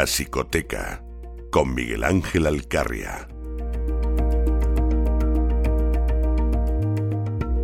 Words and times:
La 0.00 0.06
Psicoteca 0.06 1.04
con 1.50 1.74
Miguel 1.74 2.04
Ángel 2.04 2.46
Alcarria. 2.46 3.28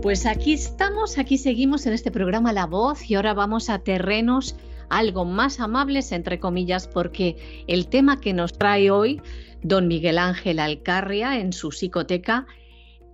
Pues 0.03 0.27
aquí 0.27 0.53
estamos, 0.53 1.17
aquí 1.17 1.39
seguimos 1.39 1.87
en 1.87 1.95
este 1.95 2.11
programa 2.11 2.53
La 2.53 2.67
Voz 2.67 3.09
y 3.09 3.15
ahora 3.15 3.33
vamos 3.33 3.71
a 3.71 3.79
terrenos 3.79 4.55
algo 4.91 5.25
más 5.25 5.61
amables, 5.61 6.13
entre 6.13 6.39
comillas, 6.39 6.89
porque 6.89 7.65
el 7.69 7.89
tema 7.89 8.21
que 8.21 8.35
nos 8.35 8.59
trae 8.59 8.91
hoy 8.91 9.23
don 9.63 9.89
Miguel 9.89 10.19
Ángel 10.19 10.59
Alcarria 10.59 11.39
en 11.39 11.55
su 11.55 11.73
psicoteca 11.73 12.47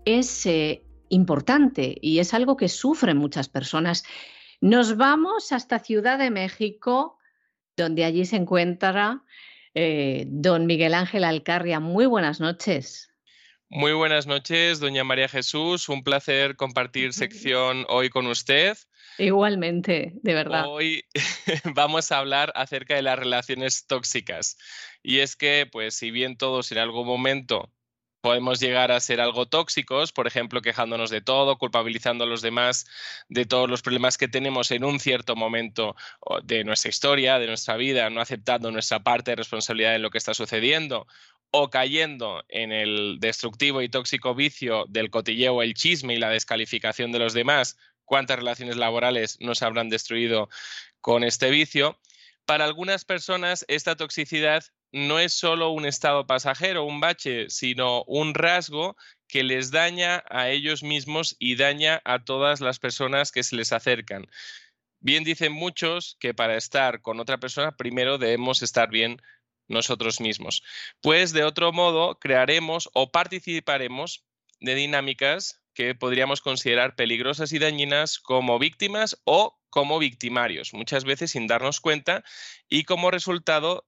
es 0.04 0.46
eh, 0.46 0.82
importante 1.10 1.96
y 2.02 2.18
es 2.18 2.34
algo 2.34 2.56
que 2.56 2.68
sufren 2.68 3.18
muchas 3.18 3.48
personas. 3.48 4.02
Nos 4.60 4.96
vamos 4.96 5.52
hasta 5.52 5.78
Ciudad 5.78 6.18
de 6.18 6.32
México 6.32 7.18
donde 7.76 8.04
allí 8.04 8.24
se 8.24 8.36
encuentra 8.36 9.22
eh, 9.74 10.24
don 10.28 10.66
Miguel 10.66 10.94
Ángel 10.94 11.24
Alcarria. 11.24 11.80
Muy 11.80 12.06
buenas 12.06 12.40
noches. 12.40 13.08
Muy 13.68 13.94
buenas 13.94 14.26
noches, 14.26 14.80
doña 14.80 15.02
María 15.02 15.28
Jesús. 15.28 15.88
Un 15.88 16.04
placer 16.04 16.56
compartir 16.56 17.12
sección 17.14 17.86
hoy 17.88 18.10
con 18.10 18.26
usted. 18.26 18.76
Igualmente, 19.18 20.12
de 20.22 20.34
verdad. 20.34 20.64
Hoy 20.66 21.04
vamos 21.74 22.12
a 22.12 22.18
hablar 22.18 22.52
acerca 22.54 22.94
de 22.94 23.02
las 23.02 23.18
relaciones 23.18 23.86
tóxicas. 23.86 24.58
Y 25.02 25.20
es 25.20 25.36
que, 25.36 25.66
pues, 25.70 25.94
si 25.94 26.10
bien 26.10 26.36
todos 26.36 26.70
en 26.72 26.78
algún 26.78 27.06
momento 27.06 27.70
podemos 28.22 28.60
llegar 28.60 28.92
a 28.92 29.00
ser 29.00 29.20
algo 29.20 29.46
tóxicos, 29.46 30.12
por 30.12 30.26
ejemplo, 30.26 30.62
quejándonos 30.62 31.10
de 31.10 31.20
todo, 31.20 31.58
culpabilizando 31.58 32.24
a 32.24 32.26
los 32.26 32.40
demás 32.40 32.86
de 33.28 33.44
todos 33.44 33.68
los 33.68 33.82
problemas 33.82 34.16
que 34.16 34.28
tenemos 34.28 34.70
en 34.70 34.84
un 34.84 35.00
cierto 35.00 35.36
momento 35.36 35.96
de 36.44 36.64
nuestra 36.64 36.88
historia, 36.88 37.38
de 37.38 37.48
nuestra 37.48 37.76
vida, 37.76 38.08
no 38.08 38.20
aceptando 38.20 38.70
nuestra 38.70 39.02
parte 39.02 39.32
de 39.32 39.36
responsabilidad 39.36 39.96
en 39.96 40.02
lo 40.02 40.10
que 40.10 40.18
está 40.18 40.34
sucediendo 40.34 41.06
o 41.50 41.68
cayendo 41.68 42.44
en 42.48 42.72
el 42.72 43.18
destructivo 43.20 43.82
y 43.82 43.88
tóxico 43.88 44.34
vicio 44.34 44.86
del 44.88 45.10
cotilleo, 45.10 45.62
el 45.62 45.74
chisme 45.74 46.14
y 46.14 46.18
la 46.18 46.30
descalificación 46.30 47.12
de 47.12 47.18
los 47.18 47.34
demás, 47.34 47.76
cuántas 48.04 48.38
relaciones 48.38 48.76
laborales 48.76 49.36
nos 49.40 49.62
habrán 49.62 49.90
destruido 49.90 50.48
con 51.00 51.24
este 51.24 51.50
vicio. 51.50 51.98
Para 52.46 52.64
algunas 52.64 53.04
personas 53.04 53.64
esta 53.68 53.96
toxicidad 53.96 54.64
no 54.92 55.18
es 55.18 55.32
solo 55.32 55.70
un 55.70 55.86
estado 55.86 56.26
pasajero, 56.26 56.84
un 56.84 57.00
bache, 57.00 57.48
sino 57.48 58.04
un 58.04 58.34
rasgo 58.34 58.96
que 59.26 59.42
les 59.42 59.70
daña 59.70 60.22
a 60.28 60.50
ellos 60.50 60.82
mismos 60.82 61.36
y 61.38 61.56
daña 61.56 62.02
a 62.04 62.24
todas 62.24 62.60
las 62.60 62.78
personas 62.78 63.32
que 63.32 63.42
se 63.42 63.56
les 63.56 63.72
acercan. 63.72 64.26
Bien 65.00 65.24
dicen 65.24 65.52
muchos 65.52 66.16
que 66.20 66.34
para 66.34 66.56
estar 66.56 67.00
con 67.00 67.18
otra 67.20 67.38
persona 67.38 67.76
primero 67.76 68.18
debemos 68.18 68.62
estar 68.62 68.90
bien 68.90 69.22
nosotros 69.68 70.20
mismos. 70.20 70.62
Pues 71.00 71.32
de 71.32 71.44
otro 71.44 71.72
modo 71.72 72.18
crearemos 72.18 72.90
o 72.92 73.10
participaremos 73.10 74.24
de 74.60 74.74
dinámicas 74.74 75.62
que 75.74 75.94
podríamos 75.94 76.40
considerar 76.40 76.94
peligrosas 76.94 77.52
y 77.52 77.58
dañinas 77.58 78.18
como 78.18 78.58
víctimas 78.58 79.20
o 79.24 79.58
como 79.72 79.98
victimarios, 79.98 80.74
muchas 80.74 81.04
veces 81.04 81.30
sin 81.30 81.46
darnos 81.46 81.80
cuenta 81.80 82.22
y 82.68 82.84
como 82.84 83.10
resultado 83.10 83.86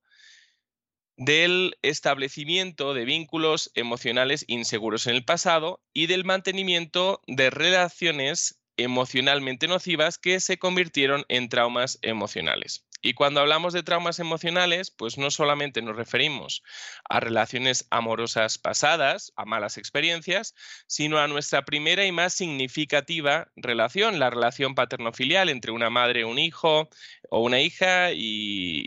del 1.19 1.77
establecimiento 1.83 2.95
de 2.95 3.05
vínculos 3.05 3.71
emocionales 3.75 4.47
inseguros 4.49 5.07
en 5.07 5.15
el 5.15 5.27
pasado 5.27 5.83
y 5.93 6.07
del 6.07 6.25
mantenimiento 6.25 7.21
de 7.27 7.51
relaciones 7.51 8.59
emocionalmente 8.79 9.69
nocivas 9.69 10.17
que 10.17 10.41
se 10.41 10.59
convirtieron 10.59 11.27
en 11.29 11.51
traumas 11.51 11.99
emocionales. 12.01 12.87
Y 13.05 13.13
cuando 13.13 13.41
hablamos 13.41 13.75
de 13.75 13.83
traumas 13.83 14.19
emocionales, 14.19 14.91
pues 14.91 15.19
no 15.19 15.31
solamente 15.31 15.83
nos 15.83 15.95
referimos 15.95 16.63
a 17.07 17.21
relaciones 17.21 17.87
amorosas 17.91 18.57
pasadas, 18.57 19.31
a 19.37 19.45
malas 19.45 19.77
experiencias, 19.77 20.55
sino 20.87 21.19
a 21.19 21.29
nuestra 21.29 21.67
primera 21.67 22.07
y 22.07 22.13
más 22.13 22.33
significativa 22.33 23.49
relación, 23.57 24.19
la 24.19 24.31
relación 24.31 24.75
paterno-filial 24.75 25.51
entre 25.51 25.71
una 25.71 25.91
madre, 25.91 26.25
un 26.25 26.39
hijo 26.39 26.89
o 27.29 27.41
una 27.41 27.61
hija 27.61 28.13
y, 28.15 28.87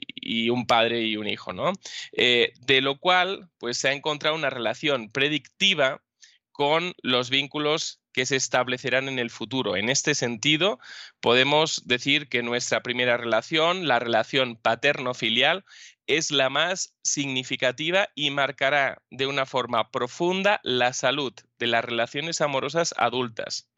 un 0.50 0.66
padre 0.66 1.04
y 1.04 1.16
un 1.16 1.28
hijo, 1.28 1.54
¿no? 1.54 1.74
Eh, 2.12 2.54
de 2.62 2.82
lo 2.82 2.98
cual, 2.98 3.52
pues 3.60 3.78
se 3.78 3.90
ha 3.90 3.94
encontrado 3.94 4.36
una 4.36 4.50
relación 4.50 5.12
predictiva 5.12 6.02
con 6.58 6.96
los 7.04 7.30
vínculos 7.30 8.02
que 8.14 8.26
se 8.26 8.36
establecerán 8.36 9.08
en 9.08 9.20
el 9.20 9.30
futuro. 9.30 9.78
En 9.78 9.90
este 9.90 10.16
sentido, 10.16 10.80
podemos 11.20 11.84
decir 11.86 12.30
que 12.30 12.42
nuestra 12.42 12.82
primera 12.82 13.16
relación, 13.16 13.88
la 13.88 14.00
relación 14.00 14.56
paterno-filial, 14.56 15.66
es 16.08 16.32
la 16.32 16.50
más 16.50 16.96
significativa 17.04 18.10
y 18.16 18.32
marcará 18.32 19.04
de 19.12 19.28
una 19.28 19.46
forma 19.46 19.92
profunda 19.92 20.60
la 20.64 20.94
salud 20.94 21.32
de 21.60 21.68
las 21.68 21.86
relaciones 21.86 22.42
amorosas 22.42 22.96
adultas. 22.98 23.70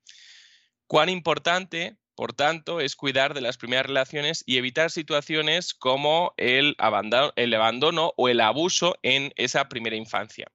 Cuán 0.87 1.09
importante, 1.09 1.97
por 2.15 2.31
tanto, 2.31 2.79
es 2.79 2.95
cuidar 2.95 3.33
de 3.33 3.41
las 3.41 3.57
primeras 3.57 3.87
relaciones 3.87 4.41
y 4.45 4.55
evitar 4.55 4.89
situaciones 4.89 5.73
como 5.73 6.33
el 6.37 6.77
abandono, 6.77 8.13
o 8.15 8.29
el 8.29 8.39
abuso 8.39 8.95
en 9.03 9.33
esa 9.35 9.67
primera 9.67 9.97
infancia. 9.97 10.47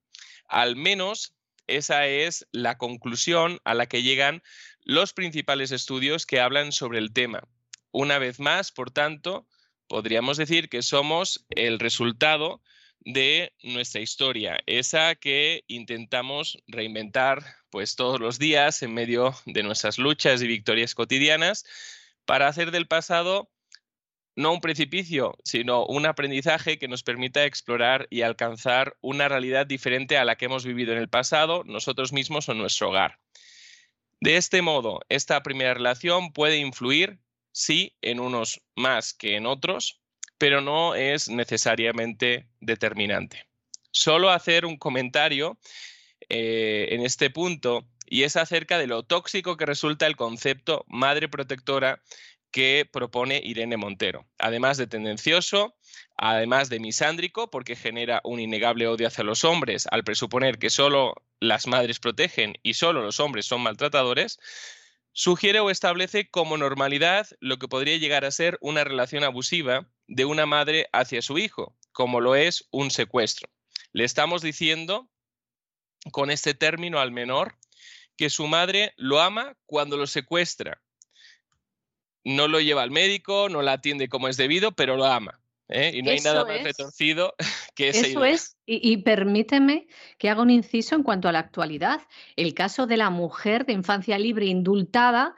Al 0.48 0.74
menos 0.74 1.34
esa 1.66 2.06
es 2.06 2.46
la 2.52 2.78
conclusión 2.78 3.58
a 3.64 3.74
la 3.74 3.86
que 3.86 4.02
llegan 4.02 4.42
los 4.82 5.12
principales 5.12 5.72
estudios 5.72 6.26
que 6.26 6.40
hablan 6.40 6.72
sobre 6.72 6.98
el 6.98 7.12
tema. 7.12 7.42
Una 7.90 8.18
vez 8.18 8.40
más, 8.40 8.72
por 8.72 8.90
tanto, 8.90 9.46
podríamos 9.88 10.36
decir 10.36 10.68
que 10.68 10.82
somos 10.82 11.46
el 11.50 11.78
resultado 11.78 12.62
de 13.00 13.52
nuestra 13.62 14.00
historia, 14.00 14.58
esa 14.66 15.14
que 15.14 15.64
intentamos 15.66 16.58
reinventar 16.66 17.44
pues 17.70 17.96
todos 17.96 18.18
los 18.18 18.38
días 18.38 18.82
en 18.82 18.94
medio 18.94 19.34
de 19.46 19.62
nuestras 19.62 19.98
luchas 19.98 20.40
y 20.42 20.46
victorias 20.46 20.94
cotidianas 20.94 21.64
para 22.24 22.48
hacer 22.48 22.70
del 22.70 22.86
pasado 22.86 23.50
no 24.36 24.52
un 24.52 24.60
precipicio, 24.60 25.36
sino 25.44 25.84
un 25.86 26.06
aprendizaje 26.06 26.78
que 26.78 26.88
nos 26.88 27.02
permita 27.02 27.44
explorar 27.44 28.06
y 28.10 28.22
alcanzar 28.22 28.96
una 29.00 29.28
realidad 29.28 29.66
diferente 29.66 30.18
a 30.18 30.24
la 30.24 30.36
que 30.36 30.46
hemos 30.46 30.64
vivido 30.64 30.92
en 30.92 30.98
el 30.98 31.08
pasado, 31.08 31.62
nosotros 31.64 32.12
mismos 32.12 32.48
o 32.48 32.52
en 32.52 32.58
nuestro 32.58 32.88
hogar. 32.88 33.18
De 34.20 34.36
este 34.36 34.62
modo, 34.62 35.00
esta 35.08 35.42
primera 35.42 35.74
relación 35.74 36.32
puede 36.32 36.56
influir, 36.56 37.18
sí, 37.52 37.96
en 38.02 38.20
unos 38.20 38.60
más 38.74 39.12
que 39.12 39.36
en 39.36 39.46
otros, 39.46 40.00
pero 40.38 40.60
no 40.60 40.94
es 40.94 41.28
necesariamente 41.28 42.48
determinante. 42.60 43.46
Solo 43.90 44.30
hacer 44.30 44.66
un 44.66 44.76
comentario 44.76 45.58
eh, 46.28 46.88
en 46.90 47.02
este 47.02 47.30
punto 47.30 47.86
y 48.06 48.24
es 48.24 48.36
acerca 48.36 48.78
de 48.78 48.86
lo 48.86 49.02
tóxico 49.02 49.56
que 49.56 49.66
resulta 49.66 50.06
el 50.06 50.16
concepto 50.16 50.84
madre 50.88 51.28
protectora 51.28 52.02
que 52.54 52.88
propone 52.88 53.40
Irene 53.42 53.76
Montero. 53.76 54.28
Además 54.38 54.76
de 54.76 54.86
tendencioso, 54.86 55.74
además 56.16 56.68
de 56.68 56.78
misándrico, 56.78 57.50
porque 57.50 57.74
genera 57.74 58.20
un 58.22 58.38
innegable 58.38 58.86
odio 58.86 59.08
hacia 59.08 59.24
los 59.24 59.42
hombres 59.42 59.88
al 59.90 60.04
presuponer 60.04 60.60
que 60.60 60.70
solo 60.70 61.16
las 61.40 61.66
madres 61.66 61.98
protegen 61.98 62.54
y 62.62 62.74
solo 62.74 63.02
los 63.02 63.18
hombres 63.18 63.46
son 63.46 63.60
maltratadores, 63.60 64.38
sugiere 65.12 65.58
o 65.58 65.68
establece 65.68 66.30
como 66.30 66.56
normalidad 66.56 67.26
lo 67.40 67.58
que 67.58 67.66
podría 67.66 67.96
llegar 67.96 68.24
a 68.24 68.30
ser 68.30 68.56
una 68.60 68.84
relación 68.84 69.24
abusiva 69.24 69.88
de 70.06 70.24
una 70.24 70.46
madre 70.46 70.88
hacia 70.92 71.22
su 71.22 71.38
hijo, 71.38 71.76
como 71.90 72.20
lo 72.20 72.36
es 72.36 72.68
un 72.70 72.92
secuestro. 72.92 73.50
Le 73.92 74.04
estamos 74.04 74.42
diciendo 74.42 75.10
con 76.12 76.30
este 76.30 76.54
término 76.54 77.00
al 77.00 77.10
menor 77.10 77.56
que 78.16 78.30
su 78.30 78.46
madre 78.46 78.94
lo 78.96 79.20
ama 79.20 79.56
cuando 79.66 79.96
lo 79.96 80.06
secuestra 80.06 80.83
no 82.24 82.48
lo 82.48 82.60
lleva 82.60 82.82
al 82.82 82.90
médico, 82.90 83.48
no 83.48 83.62
la 83.62 83.72
atiende 83.72 84.08
como 84.08 84.28
es 84.28 84.36
debido, 84.36 84.72
pero 84.72 84.96
lo 84.96 85.04
ama. 85.04 85.40
¿eh? 85.68 85.92
Y 85.94 86.02
no 86.02 86.10
hay 86.10 86.20
nada 86.20 86.44
más 86.44 86.62
retorcido 86.62 87.34
que 87.74 87.90
ese. 87.90 88.10
Eso 88.10 88.24
es, 88.24 88.56
y, 88.66 88.92
y, 88.92 88.98
permíteme 88.98 89.86
que 90.18 90.30
haga 90.30 90.42
un 90.42 90.50
inciso 90.50 90.94
en 90.94 91.02
cuanto 91.02 91.28
a 91.28 91.32
la 91.32 91.38
actualidad. 91.40 92.00
El 92.36 92.54
caso 92.54 92.86
de 92.86 92.96
la 92.96 93.10
mujer 93.10 93.66
de 93.66 93.72
infancia 93.72 94.18
libre 94.18 94.46
indultada 94.46 95.34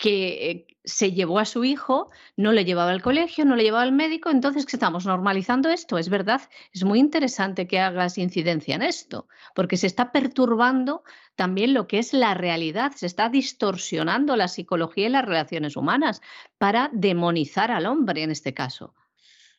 que 0.00 0.50
eh, 0.50 0.66
se 0.82 1.12
llevó 1.12 1.38
a 1.38 1.44
su 1.44 1.62
hijo, 1.62 2.10
no 2.36 2.52
le 2.52 2.64
llevaba 2.64 2.90
al 2.90 3.02
colegio, 3.02 3.44
no 3.44 3.54
le 3.54 3.64
llevaba 3.64 3.82
al 3.82 3.92
médico, 3.92 4.30
entonces 4.30 4.64
que 4.64 4.76
estamos 4.76 5.04
normalizando 5.04 5.68
esto, 5.68 5.98
es 5.98 6.08
verdad, 6.08 6.40
es 6.72 6.84
muy 6.84 6.98
interesante 6.98 7.66
que 7.66 7.78
hagas 7.78 8.16
incidencia 8.16 8.76
en 8.76 8.82
esto, 8.82 9.28
porque 9.54 9.76
se 9.76 9.86
está 9.86 10.10
perturbando 10.10 11.04
también 11.40 11.72
lo 11.72 11.86
que 11.86 11.98
es 11.98 12.12
la 12.12 12.34
realidad, 12.34 12.92
se 12.94 13.06
está 13.06 13.30
distorsionando 13.30 14.36
la 14.36 14.46
psicología 14.46 15.06
y 15.06 15.08
las 15.08 15.24
relaciones 15.24 15.74
humanas 15.74 16.20
para 16.58 16.90
demonizar 16.92 17.70
al 17.70 17.86
hombre 17.86 18.24
en 18.24 18.30
este 18.30 18.52
caso. 18.52 18.94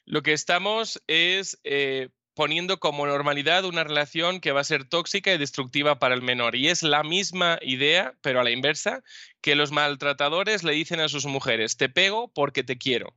Lo 0.05 0.21
que 0.21 0.33
estamos 0.33 1.01
es 1.07 1.59
eh, 1.63 2.09
poniendo 2.35 2.79
como 2.79 3.07
normalidad 3.07 3.65
una 3.65 3.83
relación 3.83 4.41
que 4.41 4.51
va 4.51 4.61
a 4.61 4.63
ser 4.63 4.85
tóxica 4.85 5.33
y 5.33 5.39
destructiva 5.39 5.97
para 5.97 6.13
el 6.13 6.21
menor. 6.21 6.55
Y 6.55 6.67
es 6.67 6.83
la 6.83 7.01
misma 7.01 7.57
idea, 7.63 8.13
pero 8.21 8.39
a 8.39 8.43
la 8.43 8.51
inversa, 8.51 9.03
que 9.41 9.55
los 9.55 9.71
maltratadores 9.71 10.63
le 10.63 10.73
dicen 10.73 10.99
a 10.99 11.09
sus 11.09 11.25
mujeres, 11.25 11.77
te 11.77 11.89
pego 11.89 12.31
porque 12.31 12.63
te 12.63 12.77
quiero. 12.77 13.15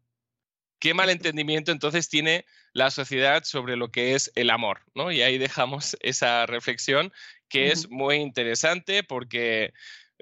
¿Qué 0.79 0.95
malentendimiento 0.95 1.71
entonces 1.71 2.09
tiene 2.09 2.47
la 2.73 2.91
sociedad 2.91 3.45
sobre 3.45 3.77
lo 3.77 3.91
que 3.91 4.15
es 4.15 4.33
el 4.35 4.49
amor? 4.49 4.81
¿no? 4.95 5.13
Y 5.13 5.21
ahí 5.21 5.37
dejamos 5.37 5.99
esa 6.01 6.47
reflexión 6.47 7.13
que 7.55 7.71
es 7.71 7.89
muy 7.89 8.17
interesante 8.17 9.05
porque 9.05 9.73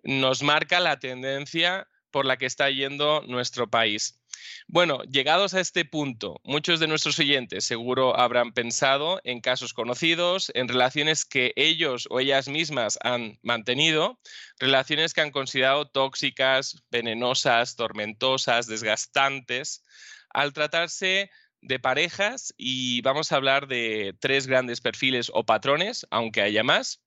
nos 0.02 0.42
marca 0.42 0.80
la 0.80 0.98
tendencia 0.98 1.88
por 2.10 2.26
la 2.26 2.36
que 2.36 2.44
está 2.44 2.68
yendo 2.68 3.22
nuestro 3.26 3.70
país. 3.70 4.20
Bueno, 4.68 5.02
llegados 5.04 5.54
a 5.54 5.60
este 5.60 5.86
punto, 5.86 6.42
muchos 6.44 6.78
de 6.78 6.88
nuestros 6.88 7.18
oyentes 7.18 7.64
seguro 7.64 8.20
habrán 8.20 8.52
pensado 8.52 9.18
en 9.24 9.40
casos 9.40 9.72
conocidos, 9.72 10.52
en 10.54 10.68
relaciones 10.68 11.24
que 11.24 11.54
ellos 11.56 12.06
o 12.10 12.20
ellas 12.20 12.48
mismas 12.48 12.98
han 13.02 13.38
mantenido, 13.40 14.18
relaciones 14.58 15.14
que 15.14 15.22
han 15.22 15.30
considerado 15.30 15.86
tóxicas, 15.86 16.82
venenosas, 16.90 17.76
tormentosas, 17.76 18.66
desgastantes, 18.66 19.82
al 20.28 20.52
tratarse 20.52 21.30
de 21.62 21.78
parejas 21.78 22.52
y 22.58 23.00
vamos 23.00 23.32
a 23.32 23.36
hablar 23.36 23.68
de 23.68 24.14
tres 24.20 24.46
grandes 24.46 24.82
perfiles 24.82 25.30
o 25.32 25.46
patrones, 25.46 26.06
aunque 26.10 26.42
haya 26.42 26.62
más. 26.62 27.01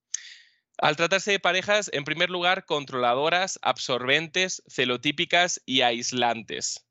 Al 0.77 0.95
tratarse 0.95 1.31
de 1.31 1.39
parejas, 1.39 1.89
en 1.93 2.03
primer 2.03 2.29
lugar, 2.29 2.65
controladoras, 2.65 3.59
absorbentes, 3.61 4.61
celotípicas 4.67 5.61
y 5.65 5.81
aislantes 5.81 6.85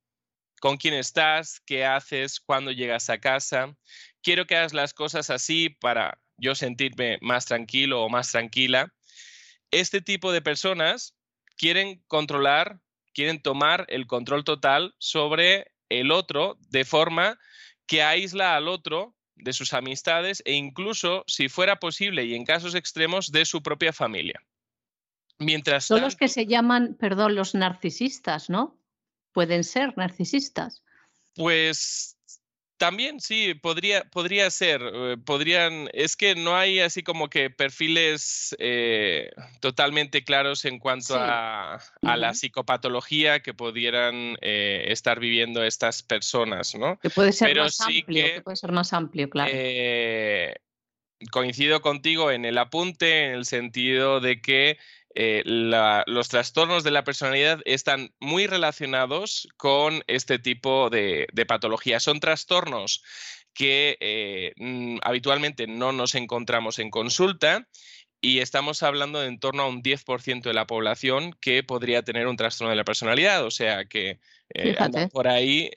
con 0.65 0.79
quién 0.79 0.95
estás, 0.95 1.61
qué 1.67 1.85
haces, 1.85 2.41
cuándo 2.41 2.71
llegas 2.71 3.11
a 3.11 3.19
casa. 3.19 3.77
Quiero 4.23 4.47
que 4.47 4.57
hagas 4.57 4.73
las 4.73 4.95
cosas 4.95 5.29
así 5.29 5.69
para 5.69 6.19
yo 6.39 6.55
sentirme 6.55 7.19
más 7.21 7.45
tranquilo 7.45 8.03
o 8.03 8.09
más 8.09 8.31
tranquila. 8.31 8.91
Este 9.71 10.01
tipo 10.01 10.33
de 10.33 10.41
personas 10.41 11.15
quieren 11.59 12.03
controlar, 12.07 12.81
quieren 13.13 13.43
tomar 13.43 13.85
el 13.89 14.07
control 14.07 14.43
total 14.43 14.95
sobre 14.97 15.71
el 15.91 16.11
otro 16.11 16.57
de 16.71 16.87
forma 16.87 17.39
que 17.87 18.03
aísla 18.03 18.57
al 18.57 18.69
otro 18.69 19.15
de 19.37 19.53
sus 19.53 19.73
amistades 19.73 20.43
e 20.45 20.53
incluso, 20.53 21.25
si 21.27 21.49
fuera 21.49 21.79
posible 21.79 22.25
y 22.25 22.35
en 22.35 22.45
casos 22.45 22.75
extremos, 22.75 23.33
de 23.33 23.45
su 23.45 23.63
propia 23.63 23.93
familia. 23.93 24.41
Mientras 25.39 25.87
Son 25.87 26.01
los 26.01 26.17
que 26.17 26.29
se 26.29 26.47
llaman, 26.47 26.97
perdón, 26.99 27.35
los 27.35 27.55
narcisistas, 27.55 28.49
¿no? 28.49 28.79
pueden 29.35 29.65
ser 29.65 29.99
narcisistas. 29.99 30.83
Pues 31.35 32.17
también 32.77 33.21
sí, 33.21 33.55
podría, 33.55 34.05
podría 34.05 34.51
ser. 34.51 34.83
Eh, 34.83 35.17
podrían, 35.25 35.89
es 35.93 36.17
que 36.17 36.35
no 36.35 36.57
hay 36.57 36.81
así 36.81 37.03
como 37.03 37.29
que 37.31 37.51
perfiles 37.51 38.55
eh, 38.59 39.31
totalmente 39.61 40.25
claros 40.25 40.65
en 40.65 40.79
cuanto 40.79 41.15
a, 41.17 41.79
la 42.03 42.35
psicopatología 42.35 43.41
que 43.41 43.55
pudieran 43.55 44.37
eh, 44.41 44.87
estar 44.89 45.21
viviendo 45.21 45.63
estas 45.65 46.03
personas, 46.03 46.75
¿no? 46.75 46.99
Que 46.99 47.11
puede 47.11 47.33
ser 47.33 47.57
más 47.57 47.81
amplio, 47.81 48.25
que, 48.25 48.43
puede 48.43 48.57
ser 48.57 48.73
más 48.73 48.93
amplio, 48.93 49.31
claro. 49.31 49.53
coincido 51.31 51.81
contigo 51.81 52.31
en 52.31 52.45
el 52.45 52.59
apunte, 52.59 53.27
en 53.27 53.33
el 53.35 53.45
sentido 53.47 54.21
de 54.21 54.41
que 54.41 54.79
eh, 55.15 55.43
los 55.45 56.29
trastornos 56.29 56.83
de 56.83 56.91
la 56.91 57.05
personalidad 57.05 57.61
están 57.65 58.13
muy 58.19 58.47
relacionados 58.47 59.49
con 59.57 60.03
este 60.09 60.39
tipo 60.39 60.91
de, 60.91 61.27
patologías. 61.47 62.03
Son 62.03 62.19
trastornos 62.21 63.03
que 63.53 63.97
eh, 64.01 64.53
mm, 64.57 64.99
habitualmente 65.03 65.69
no 65.69 65.93
nos 65.93 66.17
encontramos 66.17 66.81
en 66.81 66.91
consulta 66.91 67.69
y 68.21 68.41
estamos 68.41 68.83
hablando 68.83 69.21
de 69.21 69.29
en 69.29 69.39
torno 69.39 69.63
a 69.63 69.69
un 69.69 69.83
10% 69.83 70.43
de 70.43 70.55
la 70.55 70.67
población 70.67 71.37
que 71.41 71.63
podría 71.63 72.03
tener 72.03 72.27
un 72.27 72.37
trastorno 72.37 72.71
de 72.71 72.77
la 72.77 72.85
personalidad, 72.85 73.45
o 73.45 73.51
sea 73.51 73.85
que 73.85 74.19
eh, 74.55 74.77
por 75.13 75.29
ahí 75.29 75.71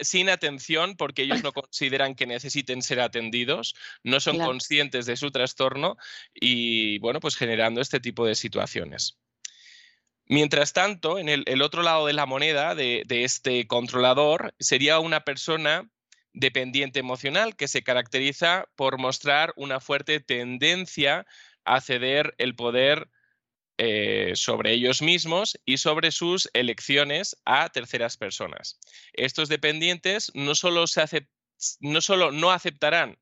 Sin, 0.00 0.28
atención 0.28 0.96
porque 0.96 1.22
ellos 1.22 1.42
no 1.42 1.52
consideran 1.52 2.14
que 2.14 2.26
necesiten 2.26 2.82
ser 2.82 3.00
atendidos, 3.00 3.74
no 4.02 4.20
son 4.20 4.38
conscientes 4.38 5.06
de 5.06 5.16
su 5.16 5.30
trastorno 5.30 5.96
y, 6.34 6.98
bueno, 6.98 7.20
pues 7.20 7.36
generando 7.36 7.80
este 7.80 8.00
tipo 8.00 8.26
de 8.26 8.34
situaciones. 8.34 9.18
Mientras 10.26 10.72
tanto, 10.72 11.18
en 11.18 11.28
el, 11.28 11.62
otro 11.62 11.82
lado 11.82 12.06
de 12.06 12.12
la 12.12 12.26
moneda 12.26 12.74
de, 12.74 13.04
este 13.08 13.66
controlador 13.66 14.54
sería 14.60 15.00
una 15.00 15.24
persona 15.24 15.90
dependiente 16.32 17.00
emocional 17.00 17.56
que 17.56 17.66
se 17.66 17.82
caracteriza 17.82 18.66
por 18.76 18.98
mostrar 18.98 19.52
una 19.56 19.80
fuerte 19.80 20.20
tendencia 20.20 21.26
a 21.64 21.80
ceder 21.80 22.34
el 22.38 22.54
poder 22.54 23.08
eh, 23.82 24.32
sobre 24.34 24.74
ellos 24.74 25.00
mismos 25.00 25.58
y 25.64 25.78
sobre 25.78 26.10
sus 26.10 26.50
elecciones 26.52 27.34
a 27.46 27.70
terceras 27.70 28.18
personas. 28.18 28.78
Estos 29.14 29.48
dependientes 29.48 30.30
no 30.34 30.54
solo, 30.54 30.84
no, 31.80 32.00
solo 32.02 32.30
no 32.30 32.50
aceptarán 32.50 33.18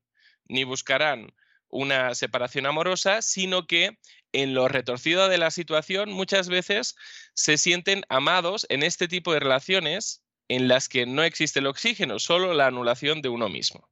ni 0.49 0.65
buscarán 0.65 1.33
una 1.69 2.13
separación 2.13 2.65
amorosa, 2.65 3.21
sino 3.21 3.67
que 3.67 3.99
en 4.33 4.53
lo 4.53 4.67
retorcido 4.67 5.29
de 5.29 5.37
la 5.37 5.49
situación 5.49 6.11
muchas 6.11 6.49
veces 6.49 6.97
se 7.33 7.57
sienten 7.57 8.03
amados 8.09 8.65
en 8.67 8.83
este 8.83 9.07
tipo 9.07 9.31
de 9.31 9.39
relaciones 9.39 10.25
en 10.49 10.67
las 10.67 10.89
que 10.89 11.05
no 11.05 11.23
existe 11.23 11.59
el 11.59 11.67
oxígeno, 11.67 12.19
solo 12.19 12.53
la 12.53 12.67
anulación 12.67 13.21
de 13.21 13.29
uno 13.29 13.47
mismo. 13.47 13.87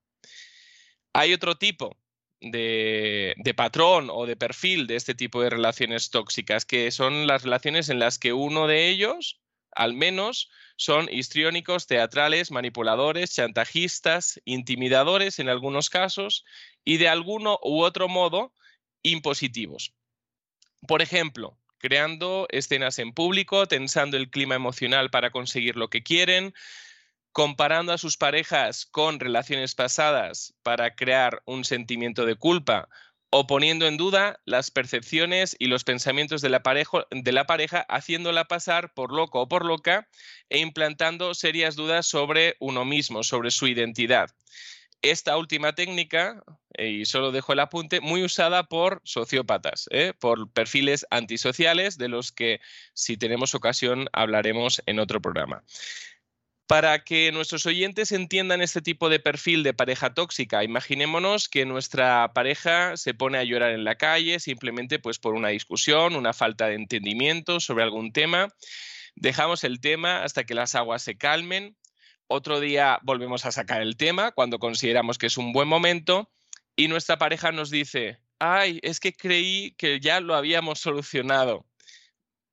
Hay 1.13 1.31
otro 1.31 1.55
tipo 1.57 1.97
de, 2.41 3.53
patrón 3.55 4.09
o 4.11 4.25
de 4.25 4.35
perfil 4.35 4.87
de 4.87 4.95
este 4.95 5.15
tipo 5.15 5.41
de 5.41 5.49
relaciones 5.49 6.09
tóxicas, 6.09 6.65
que 6.65 6.91
son 6.91 7.27
las 7.27 7.43
relaciones 7.43 7.89
en 7.89 7.99
las 7.99 8.19
que 8.19 8.33
uno 8.33 8.67
de 8.67 8.89
ellos, 8.89 9.41
al 9.71 9.93
menos, 9.93 10.49
son 10.75 11.07
histriónicos, 11.11 11.87
teatrales, 11.87 12.51
manipuladores, 12.51 13.33
chantajistas, 13.33 14.39
intimidadores 14.45 15.39
en 15.39 15.49
algunos 15.49 15.89
casos 15.89 16.45
y 16.83 16.97
de 16.97 17.09
alguno 17.09 17.59
u 17.63 17.81
otro 17.81 18.07
modo 18.07 18.53
impositivos. 19.01 19.93
Por 20.87 21.01
ejemplo, 21.01 21.57
creando 21.79 22.47
escenas 22.49 22.99
en 22.99 23.13
público, 23.13 23.67
tensando 23.67 24.17
el 24.17 24.29
clima 24.29 24.55
emocional 24.55 25.09
para 25.09 25.31
conseguir 25.31 25.75
lo 25.75 25.89
que 25.89 26.03
quieren, 26.03 26.53
comparando 27.37 27.93
a 27.93 27.99
sus 27.99 28.17
parejas 28.17 28.87
con 28.87 29.19
relaciones 29.19 29.75
pasadas 29.75 30.55
para 30.63 30.95
crear 30.95 31.43
un 31.45 31.65
sentimiento 31.65 32.25
de 32.25 32.33
culpa 32.33 32.89
o 33.29 33.45
poniendo 33.45 33.85
en 33.85 33.95
duda 33.95 34.39
las 34.45 34.71
percepciones 34.71 35.55
y 35.59 35.67
los 35.67 35.83
pensamientos 35.83 36.41
de 36.41 36.49
la, 36.49 36.63
pareja, 36.63 37.85
haciéndola 37.89 38.45
pasar 38.45 38.91
por 38.95 39.13
loco 39.13 39.41
o 39.41 39.47
por 39.47 39.65
loca 39.65 40.09
e 40.49 40.57
implantando 40.57 41.35
serias 41.35 41.75
dudas 41.75 42.07
sobre 42.07 42.55
uno 42.59 42.85
mismo, 42.85 43.21
sobre 43.21 43.51
su 43.51 43.67
identidad. 43.67 44.31
Esta 45.03 45.37
última 45.37 45.73
técnica, 45.73 46.43
eh, 46.73 46.89
y 46.89 47.05
solo 47.05 47.31
dejo 47.31 47.53
el 47.53 47.59
apunte, 47.59 48.01
muy 48.01 48.23
usada 48.23 48.63
por 48.63 48.99
sociópatas, 49.03 49.87
¿eh? 49.91 50.13
por 50.19 50.51
perfiles 50.53 51.05
antisociales, 51.11 51.99
de 51.99 52.07
los 52.07 52.31
que 52.31 52.61
si 52.95 53.15
tenemos 53.15 53.53
ocasión 53.53 54.07
hablaremos 54.11 54.81
en 54.87 54.97
otro 54.97 55.21
programa. 55.21 55.63
Para 56.67 57.05
que 57.05 57.31
nuestros 57.31 57.65
oyentes 57.65 58.11
entiendan 58.11 58.61
este 58.61 58.81
tipo 58.81 59.07
de 59.07 59.21
perfil 59.21 59.63
de 59.63 59.73
pareja 59.73 60.13
tóxica, 60.13 60.65
imaginémonos 60.65 61.47
que 61.47 61.65
nuestra 61.65 62.33
pareja 62.33 62.97
se 62.97 63.13
pone 63.13 63.37
a 63.37 63.45
llorar 63.45 63.71
en 63.71 63.85
la 63.85 63.95
calle 63.95 64.41
simplemente 64.41 64.99
pues 64.99 65.17
por 65.17 65.33
una 65.33 65.47
discusión, 65.47 66.17
una 66.17 66.33
falta 66.33 66.67
de 66.67 66.75
entendimiento 66.75 67.61
sobre 67.61 67.85
algún 67.85 68.11
tema. 68.11 68.49
Dejamos 69.15 69.63
el 69.63 69.79
tema 69.79 70.25
hasta 70.25 70.43
que 70.43 70.55
las 70.55 70.75
aguas 70.75 71.01
se 71.01 71.17
calmen. 71.17 71.77
Otro 72.27 72.59
día 72.59 72.99
volvemos 73.01 73.45
a 73.45 73.53
sacar 73.53 73.81
el 73.81 73.95
tema 73.95 74.33
cuando 74.33 74.59
consideramos 74.59 75.17
que 75.17 75.27
es 75.27 75.37
un 75.37 75.53
buen 75.53 75.69
momento 75.69 76.29
y 76.75 76.89
nuestra 76.89 77.17
pareja 77.17 77.53
nos 77.53 77.71
dice, 77.71 78.19
ay, 78.39 78.81
es 78.83 78.99
que 78.99 79.13
creí 79.13 79.73
que 79.77 80.01
ya 80.01 80.19
lo 80.19 80.35
habíamos 80.35 80.79
solucionado 80.79 81.65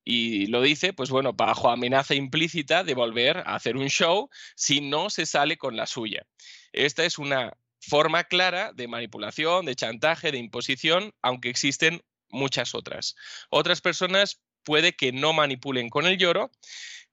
y 0.04 0.46
lo 0.46 0.60
dice, 0.60 0.92
pues 0.92 1.10
bueno, 1.10 1.32
bajo 1.32 1.70
amenaza 1.70 2.14
implícita 2.14 2.84
de 2.84 2.94
volver 2.94 3.38
a 3.38 3.54
hacer 3.54 3.76
un 3.76 3.88
show 3.88 4.28
si 4.54 4.80
no 4.80 5.08
se 5.08 5.24
sale 5.24 5.56
con 5.56 5.76
la 5.76 5.86
suya. 5.86 6.26
Esta 6.72 7.04
es 7.04 7.18
una 7.18 7.56
forma 7.80 8.24
clara 8.24 8.72
de 8.72 8.88
manipulación, 8.88 9.64
de 9.64 9.74
chantaje, 9.74 10.30
de 10.30 10.38
imposición, 10.38 11.12
aunque 11.22 11.48
existen 11.48 12.02
muchas 12.28 12.74
otras. 12.74 13.14
Otras 13.50 13.80
personas 13.80 14.40
puede 14.64 14.94
que 14.94 15.12
no 15.12 15.32
manipulen 15.32 15.88
con 15.88 16.06
el 16.06 16.18
lloro 16.18 16.50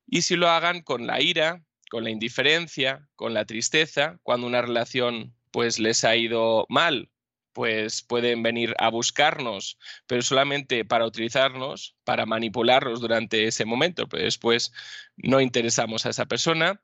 y 0.05 0.23
si 0.23 0.35
lo 0.35 0.49
hagan 0.49 0.81
con 0.81 1.07
la 1.07 1.21
ira, 1.21 1.63
con 1.89 2.03
la 2.03 2.09
indiferencia, 2.09 3.07
con 3.15 3.33
la 3.33 3.45
tristeza, 3.45 4.19
cuando 4.23 4.47
una 4.47 4.61
relación 4.61 5.35
pues 5.51 5.79
les 5.79 6.03
ha 6.03 6.15
ido 6.15 6.65
mal 6.69 7.10
pues 7.53 8.01
pueden 8.01 8.43
venir 8.43 8.75
a 8.79 8.89
buscarnos, 8.89 9.77
pero 10.07 10.21
solamente 10.21 10.85
para 10.85 11.05
utilizarnos, 11.05 11.95
para 12.03 12.25
manipularnos 12.25 13.01
durante 13.01 13.45
ese 13.45 13.65
momento, 13.65 14.07
pero 14.07 14.23
después 14.23 14.71
no 15.17 15.41
interesamos 15.41 16.05
a 16.05 16.09
esa 16.09 16.25
persona. 16.25 16.81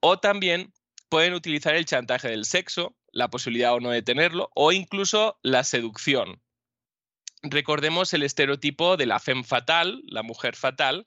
O 0.00 0.18
también 0.18 0.72
pueden 1.08 1.34
utilizar 1.34 1.74
el 1.74 1.86
chantaje 1.86 2.28
del 2.28 2.44
sexo, 2.44 2.96
la 3.12 3.28
posibilidad 3.28 3.74
o 3.74 3.80
no 3.80 3.90
de 3.90 4.02
tenerlo, 4.02 4.50
o 4.54 4.72
incluso 4.72 5.38
la 5.42 5.64
seducción. 5.64 6.40
Recordemos 7.42 8.12
el 8.12 8.22
estereotipo 8.22 8.96
de 8.96 9.06
la 9.06 9.18
femme 9.18 9.44
fatal, 9.44 10.02
la 10.06 10.22
mujer 10.22 10.56
fatal, 10.56 11.06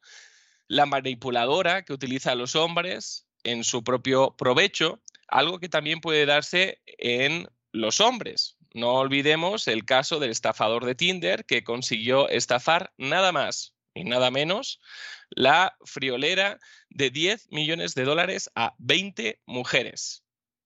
la 0.68 0.86
manipuladora 0.86 1.86
que 1.86 1.94
utiliza 1.94 2.32
a 2.32 2.36
los 2.36 2.56
hombres 2.56 3.28
en 3.44 3.64
su 3.64 3.84
propio 3.84 4.36
provecho, 4.36 5.02
algo 5.28 5.60
que 5.60 5.70
también 5.70 6.02
puede 6.02 6.26
darse 6.26 6.82
en 6.86 7.48
los 7.72 8.00
hombres. 8.00 8.58
No 8.74 8.94
olvidemos 8.96 9.68
el 9.68 9.86
caso 9.86 10.20
del 10.20 10.32
estafador 10.32 10.86
de 10.86 10.96
Tinder 10.96 11.46
que 11.46 11.64
consiguió 11.64 12.28
estafar 12.30 12.92
nada 12.98 13.32
más 13.32 13.76
y 13.94 14.04
nada 14.04 14.32
menos 14.32 14.82
la 15.30 15.78
friolera 15.86 16.60
de 16.90 17.12
10 17.12 17.52
millones 17.52 17.94
de 17.94 18.04
dólares 18.04 18.50
a 18.56 18.74
20 18.80 19.40
mujeres. 19.46 20.24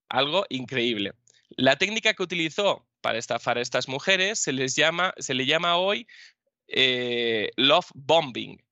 Algo 0.07 0.45
increíble. 0.49 1.13
La 1.49 1.75
técnica 1.75 2.13
que 2.13 2.23
utilizó 2.23 2.87
para 3.01 3.17
estafar 3.17 3.57
a 3.57 3.61
estas 3.61 3.89
mujeres 3.89 4.39
se, 4.39 4.53
les 4.53 4.75
llama, 4.75 5.13
se 5.17 5.33
le 5.33 5.45
llama 5.45 5.75
hoy 5.75 6.07
eh, 6.69 7.51
love 7.57 7.89
bombing, 7.93 8.63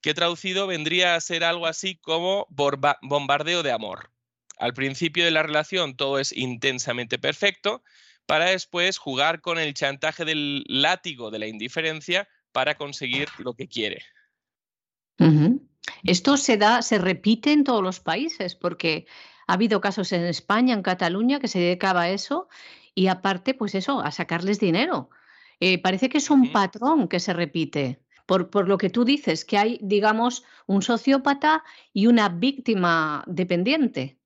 que 0.00 0.14
traducido 0.14 0.68
vendría 0.68 1.16
a 1.16 1.20
ser 1.20 1.42
algo 1.42 1.66
así 1.66 1.96
como 1.96 2.46
bombardeo 2.48 3.64
de 3.64 3.72
amor. 3.72 4.10
Al 4.56 4.72
principio 4.72 5.24
de 5.24 5.32
la 5.32 5.42
relación 5.42 5.96
todo 5.96 6.20
es 6.20 6.32
intensamente 6.32 7.18
perfecto 7.18 7.82
para 8.26 8.46
después 8.46 8.98
jugar 8.98 9.40
con 9.40 9.58
el 9.58 9.74
chantaje 9.74 10.24
del 10.24 10.64
látigo 10.66 11.30
de 11.30 11.38
la 11.38 11.46
indiferencia 11.46 12.28
para 12.52 12.76
conseguir 12.76 13.28
lo 13.38 13.54
que 13.54 13.68
quiere. 13.68 14.02
Esto 16.04 16.36
se 16.36 16.56
da, 16.56 16.82
se 16.82 16.98
repite 16.98 17.52
en 17.52 17.64
todos 17.64 17.82
los 17.82 18.00
países, 18.00 18.54
porque 18.54 19.06
ha 19.46 19.54
habido 19.54 19.80
casos 19.80 20.12
en 20.12 20.24
España, 20.24 20.74
en 20.74 20.82
Cataluña, 20.82 21.40
que 21.40 21.48
se 21.48 21.58
dedicaba 21.58 22.02
a 22.02 22.10
eso, 22.10 22.48
y 22.94 23.08
aparte, 23.08 23.54
pues 23.54 23.74
eso, 23.74 24.00
a 24.00 24.10
sacarles 24.10 24.60
dinero. 24.60 25.10
Eh, 25.60 25.80
parece 25.80 26.08
que 26.08 26.18
es 26.18 26.30
un 26.30 26.52
patrón 26.52 27.08
que 27.08 27.20
se 27.20 27.32
repite. 27.32 28.00
Por, 28.26 28.48
por, 28.48 28.68
lo 28.68 28.78
que 28.78 28.88
tú 28.88 29.04
dices, 29.04 29.44
que 29.44 29.58
hay, 29.58 29.78
digamos, 29.82 30.44
un 30.66 30.80
sociópata 30.80 31.62
y 31.92 32.06
una 32.06 32.30
víctima 32.30 33.22
dependiente. 33.26 34.18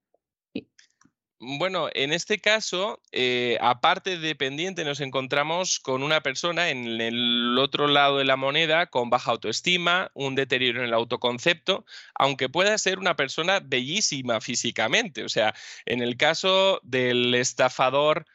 Bueno, 1.40 1.88
en 1.95 2.12
este 2.12 2.40
caso, 2.40 3.00
eh, 3.12 3.59
aparte 3.61 4.18
de 4.18 4.26
dependiente, 4.26 4.85
nos 4.85 4.99
encontramos 5.00 5.78
con 5.78 6.02
una 6.02 6.21
persona 6.21 6.71
en 6.71 7.00
el 7.00 7.57
otro 7.59 7.87
lado 7.87 8.18
de 8.18 8.25
la 8.25 8.37
moneda 8.37 8.87
con 8.87 9.09
baja 9.09 9.30
autoestima, 9.30 10.11
un 10.14 10.35
deterioro 10.35 10.80
en 10.80 10.87
el 10.87 10.95
autoconcepto, 10.95 11.85
aunque 12.16 12.49
pueda 12.49 12.76
ser 12.76 12.99
una 12.99 13.14
persona 13.14 13.61
bellísima 13.61 14.40
físicamente. 14.40 15.23
O 15.23 15.28
sea, 15.28 15.54
en 15.87 16.02
el 16.02 16.16
caso 16.16 16.80
del 16.83 17.33
estafador 17.35 18.26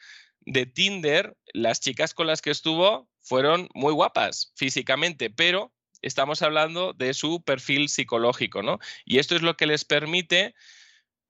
de 0.45 0.65
Tinder, 0.65 1.35
las 1.53 1.81
chicas 1.81 2.13
con 2.13 2.27
las 2.27 2.41
que 2.41 2.51
estuvo 2.51 3.09
fueron 3.21 3.67
muy 3.73 3.91
guapas 3.91 4.53
físicamente, 4.55 5.29
pero 5.29 5.73
estamos 6.01 6.41
hablando 6.41 6.93
de 6.93 7.13
su 7.13 7.43
perfil 7.43 7.89
psicológico, 7.89 8.63
¿no? 8.63 8.79
Y 9.03 9.19
esto 9.19 9.35
es 9.35 9.41
lo 9.41 9.57
que 9.57 9.65
les 9.65 9.83
permite 9.83 10.55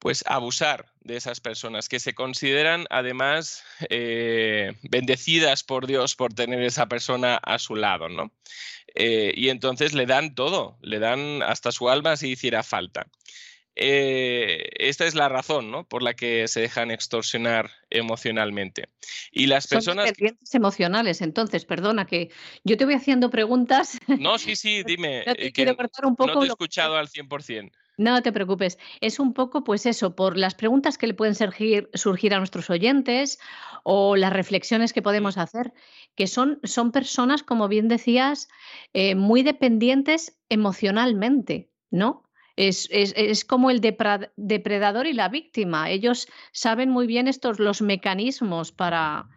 pues 0.04 0.26
abusar 0.28 0.88
de 1.00 1.16
esas 1.16 1.40
personas 1.40 1.88
que 1.88 1.98
se 1.98 2.14
consideran 2.14 2.88
además 2.90 3.64
eh, 3.90 4.74
bendecidas 4.82 5.64
por 5.64 5.88
Dios 5.88 6.18
por 6.18 6.34
tener 6.34 6.62
esa 6.62 6.88
persona 6.88 7.38
a 7.38 7.58
su 7.58 7.78
lado, 7.78 8.10
¿no? 8.10 8.30
Eh, 8.96 9.32
y 9.34 9.48
entonces 9.48 9.94
le 9.94 10.06
dan 10.06 10.36
todo, 10.36 10.78
le 10.82 11.00
dan 11.00 11.42
hasta 11.42 11.72
su 11.72 11.90
alma 11.90 12.18
si 12.18 12.32
hiciera 12.32 12.64
falta. 12.64 13.08
Eh, 13.76 14.72
esta 14.76 15.06
es 15.06 15.16
la 15.16 15.30
razón 15.30 15.72
¿no? 15.72 15.88
por 15.88 16.04
la 16.04 16.14
que 16.16 16.50
se 16.50 16.60
dejan 16.60 16.92
extorsionar 16.92 17.72
emocionalmente. 17.90 18.90
Y 19.32 19.48
las 19.48 19.68
personas... 19.68 20.12
Son 20.20 20.38
emocionales, 20.52 21.22
entonces, 21.22 21.64
perdona 21.64 22.06
que 22.06 22.30
yo 22.66 22.76
te 22.76 22.84
voy 22.84 22.96
haciendo 22.96 23.30
preguntas. 23.30 23.98
No, 24.20 24.38
sí, 24.38 24.58
sí, 24.58 24.84
dime. 24.84 25.24
no 25.28 25.34
te 25.34 25.54
quiero 25.54 25.78
cortar 25.78 26.06
un 26.06 26.18
poco. 26.18 26.34
No 26.34 26.40
te 26.42 26.48
he 26.48 26.50
escuchado 26.50 26.98
al 26.98 27.08
100%. 27.08 27.72
No 27.98 28.22
te 28.22 28.32
preocupes. 28.32 28.80
Es 29.02 29.20
un 29.20 29.34
poco, 29.34 29.64
pues 29.64 29.86
eso, 29.86 30.16
por 30.16 30.38
las 30.38 30.56
preguntas 30.56 30.98
que 30.98 31.08
le 31.08 31.14
pueden 31.14 31.36
surgir, 31.36 31.90
surgir 31.94 32.34
a 32.34 32.40
nuestros 32.40 32.70
oyentes 32.70 33.40
o 33.84 34.16
las 34.16 34.34
reflexiones 34.34 34.94
que 34.94 35.02
podemos 35.02 35.38
hacer, 35.38 35.74
que 36.16 36.28
son, 36.28 36.60
son 36.64 36.92
personas, 36.92 37.44
como 37.44 37.68
bien 37.68 37.88
decías, 37.88 38.48
eh, 38.94 39.16
muy 39.16 39.44
dependientes 39.44 40.40
emocionalmente, 40.50 41.70
¿no? 41.92 42.24
Es, 42.56 42.88
es, 42.92 43.14
es, 43.16 43.46
como 43.46 43.72
el 43.72 43.82
depredador 43.82 45.08
y 45.08 45.14
la 45.14 45.30
víctima. 45.30 45.90
Ellos 45.90 46.28
saben 46.52 46.90
muy 46.90 47.08
bien 47.08 47.28
estos 47.28 47.60
los 47.60 47.82
mecanismos 47.82 48.72
para, 48.72 49.28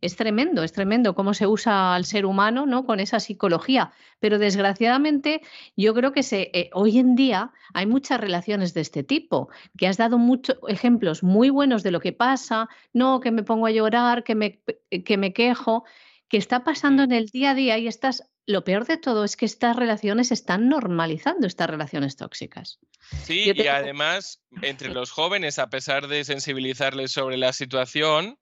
es 0.00 0.16
tremendo, 0.16 0.62
es 0.62 0.72
tremendo 0.72 1.14
cómo 1.14 1.34
se 1.34 1.46
usa 1.46 1.94
al 1.94 2.04
ser 2.04 2.26
humano 2.26 2.66
¿no? 2.66 2.86
con 2.86 3.00
esa 3.00 3.20
psicología. 3.20 3.92
Pero 4.18 4.38
desgraciadamente 4.38 5.42
yo 5.76 5.94
creo 5.94 6.12
que 6.12 6.22
se, 6.22 6.50
eh, 6.52 6.70
hoy 6.72 6.98
en 6.98 7.14
día 7.14 7.52
hay 7.74 7.86
muchas 7.86 8.20
relaciones 8.20 8.74
de 8.74 8.80
este 8.80 9.02
tipo, 9.02 9.48
que 9.76 9.86
has 9.86 9.96
dado 9.96 10.18
muchos 10.18 10.56
ejemplos 10.68 11.22
muy 11.22 11.50
buenos 11.50 11.82
de 11.82 11.90
lo 11.90 12.00
que 12.00 12.12
pasa, 12.12 12.68
no, 12.92 13.20
que 13.20 13.30
me 13.30 13.42
pongo 13.42 13.66
a 13.66 13.70
llorar, 13.70 14.24
que 14.24 14.34
me, 14.34 14.60
que 15.04 15.16
me 15.16 15.32
quejo, 15.32 15.84
que 16.28 16.36
está 16.36 16.64
pasando 16.64 17.02
en 17.02 17.12
el 17.12 17.26
día 17.26 17.50
a 17.50 17.54
día 17.54 17.78
y 17.78 17.86
estás, 17.86 18.24
lo 18.46 18.64
peor 18.64 18.86
de 18.86 18.96
todo 18.96 19.24
es 19.24 19.36
que 19.36 19.46
estas 19.46 19.76
relaciones 19.76 20.32
están 20.32 20.68
normalizando, 20.68 21.46
estas 21.46 21.68
relaciones 21.68 22.16
tóxicas. 22.16 22.78
Sí, 23.24 23.52
y 23.54 23.66
además 23.66 24.40
entre 24.62 24.90
los 24.90 25.10
jóvenes, 25.10 25.58
a 25.58 25.68
pesar 25.68 26.06
de 26.06 26.24
sensibilizarles 26.24 27.12
sobre 27.12 27.36
la 27.36 27.52
situación, 27.52 28.38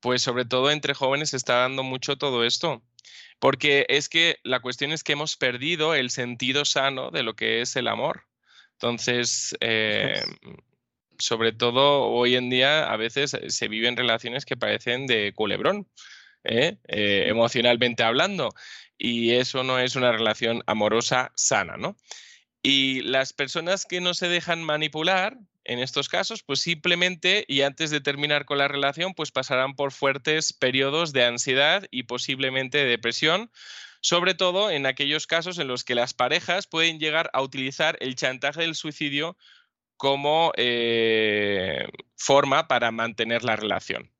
pues 0.00 0.22
sobre 0.22 0.44
todo 0.44 0.70
entre 0.70 0.94
jóvenes 0.94 1.30
se 1.30 1.36
está 1.36 1.56
dando 1.56 1.82
mucho 1.82 2.16
todo 2.16 2.44
esto. 2.44 2.82
Porque 3.38 3.86
es 3.88 4.08
que 4.08 4.38
la 4.42 4.60
cuestión 4.60 4.92
es 4.92 5.02
que 5.02 5.12
hemos 5.12 5.36
perdido 5.36 5.94
el 5.94 6.10
sentido 6.10 6.64
sano 6.64 7.10
de 7.10 7.22
lo 7.22 7.34
que 7.34 7.62
es 7.62 7.74
el 7.76 7.88
amor. 7.88 8.26
Entonces, 8.72 9.56
eh, 9.60 10.22
sobre 11.18 11.52
todo 11.52 12.08
hoy 12.08 12.36
en 12.36 12.50
día, 12.50 12.90
a 12.90 12.96
veces 12.96 13.36
se 13.48 13.68
viven 13.68 13.96
relaciones 13.96 14.44
que 14.44 14.56
parecen 14.56 15.06
de 15.06 15.32
culebrón, 15.34 15.88
¿eh? 16.44 16.78
Eh, 16.88 17.26
emocionalmente 17.28 18.02
hablando. 18.02 18.50
Y 18.98 19.32
eso 19.32 19.64
no 19.64 19.78
es 19.78 19.96
una 19.96 20.12
relación 20.12 20.62
amorosa 20.66 21.32
sana, 21.34 21.76
¿no? 21.76 21.96
Y 22.62 23.00
las 23.02 23.32
personas 23.32 23.86
que 23.86 24.00
no 24.00 24.12
se 24.12 24.28
dejan 24.28 24.62
manipular, 24.62 25.38
en 25.64 25.78
estos 25.78 26.08
casos, 26.08 26.42
pues 26.42 26.60
simplemente 26.60 27.44
y 27.48 27.62
antes 27.62 27.90
de 27.90 28.00
terminar 28.00 28.44
con 28.44 28.58
la 28.58 28.68
relación, 28.68 29.14
pues 29.14 29.30
pasarán 29.30 29.74
por 29.74 29.92
fuertes 29.92 30.52
periodos 30.52 31.12
de 31.12 31.24
ansiedad 31.24 31.86
y 31.90 32.04
posiblemente 32.04 32.78
de 32.78 32.84
depresión, 32.84 33.50
sobre 34.00 34.34
todo 34.34 34.70
en 34.70 34.86
aquellos 34.86 35.26
casos 35.26 35.58
en 35.58 35.68
los 35.68 35.84
que 35.84 35.94
las 35.94 36.14
parejas 36.14 36.66
pueden 36.66 36.98
llegar 36.98 37.30
a 37.32 37.42
utilizar 37.42 37.96
el 38.00 38.16
chantaje 38.16 38.62
del 38.62 38.74
suicidio 38.74 39.36
como 39.96 40.52
eh, 40.56 41.86
forma 42.16 42.66
para 42.66 42.90
mantener 42.90 43.44
la 43.44 43.56
relación. 43.56 44.10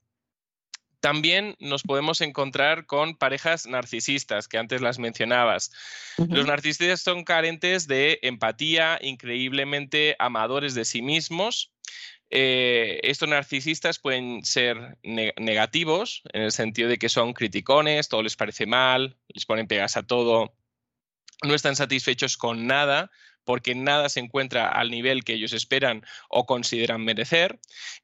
También 1.01 1.57
nos 1.59 1.83
podemos 1.83 2.21
encontrar 2.21 2.87
con 2.87 3.17
parejas 3.17 3.67
narcisistas, 3.67 4.49
que 4.49 4.59
antes 4.59 4.83
las 4.83 4.99
mencionabas. 4.99 5.73
Los 6.19 6.47
narcisistas 6.47 7.01
son 7.01 7.25
carentes 7.25 7.87
de 7.87 8.19
empatía, 8.23 8.99
increíblemente 9.01 10.15
amadores 10.19 10.75
de 10.75 10.85
sí 10.85 11.01
mismos. 11.01 11.73
Eh, 12.29 13.01
estos 13.03 13.29
narcisistas 13.29 13.99
pueden 13.99 14.45
ser 14.45 14.99
negativos, 15.03 16.23
en 16.33 16.43
el 16.43 16.53
sentido 16.53 16.89
de 16.89 16.99
que 16.99 17.09
son 17.09 17.33
criticones, 17.33 18.09
todo 18.09 18.23
les 18.23 18.37
parece 18.37 18.67
mal, 18.67 19.17
les 19.29 19.47
ponen 19.47 19.67
pegas 19.67 19.97
a 19.97 20.05
todo, 20.05 20.55
no 21.43 21.55
están 21.55 21.75
satisfechos 21.77 22.37
con 22.37 22.67
nada, 22.67 23.11
porque 23.45 23.75
nada 23.75 24.09
se 24.09 24.21
encuentra 24.21 24.69
al 24.69 24.91
nivel 24.91 25.25
que 25.25 25.33
ellos 25.33 25.53
esperan 25.53 26.05
o 26.29 26.47
consideran 26.47 27.05
merecer. 27.05 27.59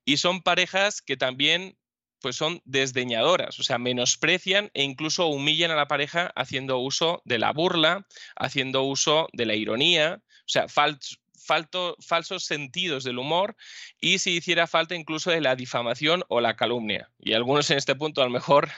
Y 0.05 0.17
son 0.17 0.43
parejas 0.43 1.03
que 1.03 1.17
también 1.17 1.77
pues 2.21 2.37
son 2.37 2.61
desdeñadoras, 2.65 3.59
o 3.59 3.63
sea, 3.63 3.79
menosprecian 3.79 4.71
e 4.75 4.83
incluso 4.83 5.27
humillan 5.27 5.71
a 5.71 5.77
la 5.77 5.89
pareja 5.89 6.33
haciendo 6.35 6.79
uso 6.79 7.23
de 7.25 7.39
la 7.39 7.53
burla, 7.53 8.07
haciendo 8.37 8.83
uso 8.83 9.29
de 9.33 9.47
la 9.47 9.55
ironía, 9.55 10.21
o 10.23 10.49
sea, 10.49 10.67
falsos 10.69 12.45
sentidos 12.45 13.05
del 13.05 13.19
humor 13.19 13.57
y 14.01 14.19
si 14.19 14.37
hiciera 14.37 14.67
falta 14.67 14.95
incluso 14.95 15.31
de 15.31 15.41
la 15.41 15.57
difamación 15.57 16.25
o 16.29 16.41
la 16.41 16.57
calumnia. 16.57 17.11
Y 17.19 17.35
algunos 17.35 17.71
en 17.71 17.79
este 17.79 17.95
punto 17.95 18.23
a 18.23 18.25
lo 18.25 18.31
mejor 18.31 18.69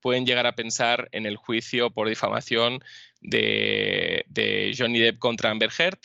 pueden 0.00 0.26
llegar 0.26 0.46
a 0.46 0.54
pensar 0.54 1.08
en 1.12 1.26
el 1.26 1.36
juicio 1.36 1.90
por 1.90 2.08
difamación 2.08 2.82
de, 3.20 4.74
Johnny 4.76 4.98
Depp 4.98 5.18
contra 5.18 5.50
Amber 5.50 5.70
Heard. 5.76 6.00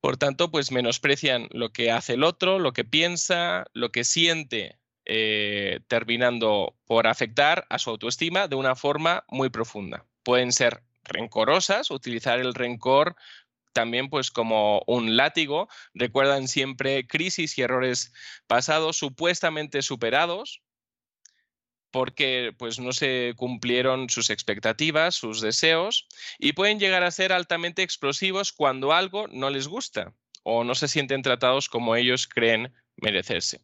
Por 0.00 0.18
tanto, 0.18 0.50
pues 0.50 0.70
menosprecian 0.70 1.48
lo 1.50 1.72
que 1.72 1.90
hace 1.90 2.12
el 2.12 2.24
otro, 2.24 2.58
lo 2.58 2.74
que 2.74 2.84
piensa, 2.84 3.64
lo 3.72 3.90
que 3.90 4.04
siente 4.04 4.76
eh, 5.06 5.80
terminando 5.88 6.76
por 6.86 7.06
afectar 7.06 7.66
a 7.68 7.78
su 7.78 7.90
autoestima 7.90 8.48
de 8.48 8.56
una 8.56 8.74
forma 8.74 9.24
muy 9.28 9.50
profunda. 9.50 10.04
Pueden 10.22 10.52
ser 10.52 10.82
rencorosas, 11.04 11.90
utilizar 11.90 12.40
el 12.40 12.54
rencor 12.54 13.16
también 13.74 14.08
pues 14.08 14.30
como 14.30 14.82
un 14.86 15.16
látigo, 15.16 15.68
recuerdan 15.92 16.48
siempre 16.48 17.06
crisis 17.06 17.58
y 17.58 17.62
errores 17.62 18.12
pasados 18.46 18.96
supuestamente 18.96 19.82
superados 19.82 20.62
porque 21.90 22.52
pues 22.58 22.80
no 22.80 22.92
se 22.92 23.34
cumplieron 23.36 24.08
sus 24.10 24.30
expectativas, 24.30 25.14
sus 25.14 25.40
deseos 25.40 26.08
y 26.38 26.52
pueden 26.52 26.80
llegar 26.80 27.04
a 27.04 27.10
ser 27.10 27.32
altamente 27.32 27.82
explosivos 27.82 28.52
cuando 28.52 28.92
algo 28.92 29.28
no 29.28 29.50
les 29.50 29.68
gusta 29.68 30.12
o 30.42 30.64
no 30.64 30.74
se 30.74 30.88
sienten 30.88 31.22
tratados 31.22 31.68
como 31.68 31.94
ellos 31.94 32.26
creen 32.26 32.72
merecerse. 32.96 33.60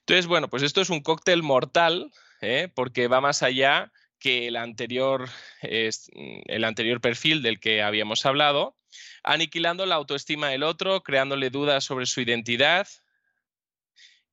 Entonces, 0.00 0.26
bueno, 0.26 0.48
pues 0.48 0.62
esto 0.62 0.80
es 0.80 0.90
un 0.90 1.00
cóctel 1.00 1.42
mortal, 1.42 2.10
¿eh? 2.40 2.68
porque 2.74 3.08
va 3.08 3.20
más 3.20 3.42
allá 3.42 3.92
que 4.18 4.48
el 4.48 4.56
anterior, 4.56 5.28
el 5.62 6.64
anterior 6.64 7.00
perfil 7.00 7.42
del 7.42 7.58
que 7.58 7.82
habíamos 7.82 8.26
hablado, 8.26 8.76
aniquilando 9.22 9.86
la 9.86 9.94
autoestima 9.96 10.48
del 10.48 10.62
otro, 10.62 11.02
creándole 11.02 11.50
dudas 11.50 11.84
sobre 11.84 12.06
su 12.06 12.20
identidad 12.20 12.86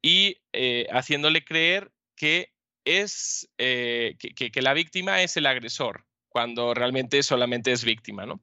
y 0.01 0.38
eh, 0.53 0.88
haciéndole 0.91 1.43
creer 1.43 1.91
que, 2.15 2.53
es, 2.86 3.49
eh, 3.58 4.15
que, 4.19 4.51
que, 4.51 4.62
la 4.62 4.73
víctima 4.73 5.21
es 5.21 5.38
el 5.38 5.45
agresor, 5.45 6.06
cuando 6.30 6.73
realmente 6.73 7.23
solamente 7.23 7.71
es 7.71 7.84
víctima. 7.84 8.25
¿no? 8.25 8.41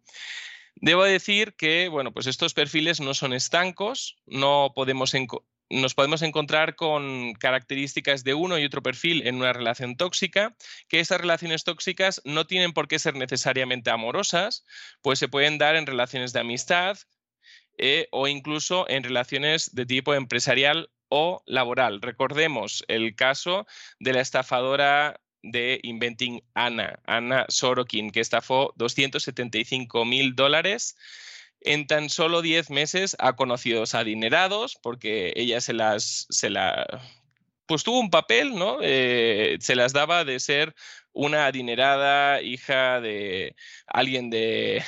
Debo 0.76 1.04
decir 1.04 1.54
que, 1.54 1.88
bueno, 1.88 2.12
pues 2.12 2.26
estos 2.26 2.54
perfiles 2.54 3.00
no 3.00 3.14
son 3.14 3.32
estancos, 3.32 4.16
no 4.26 4.72
podemos 4.74 5.14
nos 5.70 5.94
podemos 5.94 6.22
encontrar 6.22 6.76
con 6.76 7.34
características 7.34 8.24
de 8.24 8.34
uno 8.34 8.58
y 8.58 8.64
otro 8.64 8.82
perfil 8.82 9.26
en 9.26 9.36
una 9.36 9.52
relación 9.52 9.96
tóxica, 9.96 10.54
que 10.88 11.00
esas 11.00 11.20
relaciones 11.20 11.64
tóxicas 11.64 12.20
no 12.24 12.46
tienen 12.46 12.72
por 12.72 12.88
qué 12.88 12.98
ser 12.98 13.14
necesariamente 13.14 13.90
amorosas, 13.90 14.64
pues 15.02 15.18
se 15.18 15.28
pueden 15.28 15.58
dar 15.58 15.76
en 15.76 15.86
relaciones 15.86 16.32
de 16.32 16.40
amistad 16.40 16.98
eh, 17.78 18.08
o 18.12 18.28
incluso 18.28 18.88
en 18.88 19.02
relaciones 19.02 19.74
de 19.74 19.86
tipo 19.86 20.14
empresarial 20.14 20.90
o 21.08 21.42
laboral. 21.46 22.00
Recordemos 22.00 22.84
el 22.88 23.14
caso 23.14 23.66
de 23.98 24.12
la 24.12 24.20
estafadora 24.20 25.20
de 25.42 25.78
Inventing 25.82 26.42
Anna, 26.54 26.98
Anna 27.04 27.46
Sorokin, 27.48 28.10
que 28.10 28.20
estafó 28.20 28.72
275 28.76 30.04
mil 30.04 30.34
dólares 30.34 30.96
en 31.64 31.86
tan 31.86 32.10
solo 32.10 32.42
10 32.42 32.70
meses 32.70 33.16
ha 33.18 33.34
conocido 33.34 33.84
adinerados 33.92 34.76
porque 34.80 35.32
ella 35.34 35.60
se 35.60 35.72
las, 35.72 36.26
se 36.30 36.50
la, 36.50 37.02
pues 37.66 37.82
tuvo 37.82 37.98
un 37.98 38.10
papel, 38.10 38.54
¿no? 38.54 38.78
Eh, 38.82 39.56
se 39.60 39.74
las 39.74 39.92
daba 39.92 40.24
de 40.24 40.38
ser 40.40 40.74
una 41.12 41.46
adinerada 41.46 42.42
hija 42.42 43.00
de 43.00 43.56
alguien 43.86 44.30
de, 44.30 44.82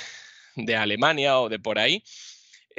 Alemania 0.76 1.40
o 1.40 1.48
de 1.48 1.58
por 1.58 1.78
ahí. 1.78 2.02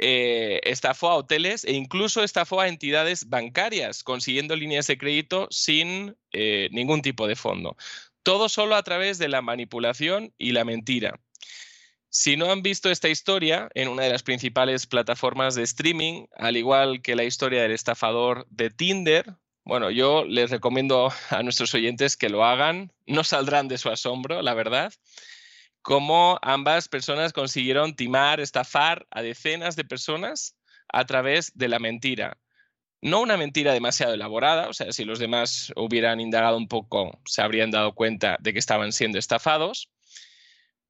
Eh, 0.00 0.60
estafó 0.62 1.08
a 1.08 1.16
hoteles 1.16 1.64
e 1.64 1.72
incluso 1.72 2.22
estafó 2.22 2.60
a 2.60 2.68
entidades 2.68 3.28
bancarias, 3.28 4.04
consiguiendo 4.04 4.54
líneas 4.54 4.86
de 4.86 4.96
crédito 4.96 5.48
sin 5.50 6.16
eh, 6.32 6.68
ningún 6.70 7.02
tipo 7.02 7.26
de 7.26 7.34
fondo. 7.34 7.76
Todo 8.22 8.48
solo 8.48 8.76
a 8.76 8.82
través 8.84 9.18
de 9.18 9.28
la 9.28 9.42
manipulación 9.42 10.32
y 10.38 10.52
la 10.52 10.64
mentira. 10.64 11.18
Si 12.10 12.38
no 12.38 12.50
han 12.50 12.62
visto 12.62 12.90
esta 12.90 13.10
historia 13.10 13.68
en 13.74 13.88
una 13.88 14.04
de 14.04 14.10
las 14.10 14.22
principales 14.22 14.86
plataformas 14.86 15.54
de 15.54 15.62
streaming, 15.62 16.26
al 16.36 16.56
igual 16.56 17.02
que 17.02 17.14
la 17.14 17.24
historia 17.24 17.62
del 17.62 17.72
estafador 17.72 18.46
de 18.48 18.70
Tinder, 18.70 19.36
bueno, 19.64 19.90
yo 19.90 20.24
les 20.24 20.50
recomiendo 20.50 21.12
a 21.30 21.42
nuestros 21.42 21.74
oyentes 21.74 22.16
que 22.16 22.30
lo 22.30 22.44
hagan, 22.44 22.92
no 23.06 23.24
saldrán 23.24 23.68
de 23.68 23.76
su 23.76 23.90
asombro, 23.90 24.40
la 24.40 24.54
verdad, 24.54 24.92
cómo 25.82 26.38
ambas 26.40 26.88
personas 26.88 27.34
consiguieron 27.34 27.94
timar, 27.94 28.40
estafar 28.40 29.06
a 29.10 29.20
decenas 29.20 29.76
de 29.76 29.84
personas 29.84 30.56
a 30.88 31.04
través 31.04 31.52
de 31.56 31.68
la 31.68 31.78
mentira. 31.78 32.38
No 33.02 33.20
una 33.20 33.36
mentira 33.36 33.74
demasiado 33.74 34.14
elaborada, 34.14 34.68
o 34.68 34.72
sea, 34.72 34.92
si 34.92 35.04
los 35.04 35.18
demás 35.18 35.74
hubieran 35.76 36.20
indagado 36.20 36.56
un 36.56 36.68
poco, 36.68 37.20
se 37.26 37.42
habrían 37.42 37.70
dado 37.70 37.94
cuenta 37.94 38.38
de 38.40 38.54
que 38.54 38.58
estaban 38.58 38.92
siendo 38.92 39.18
estafados, 39.18 39.90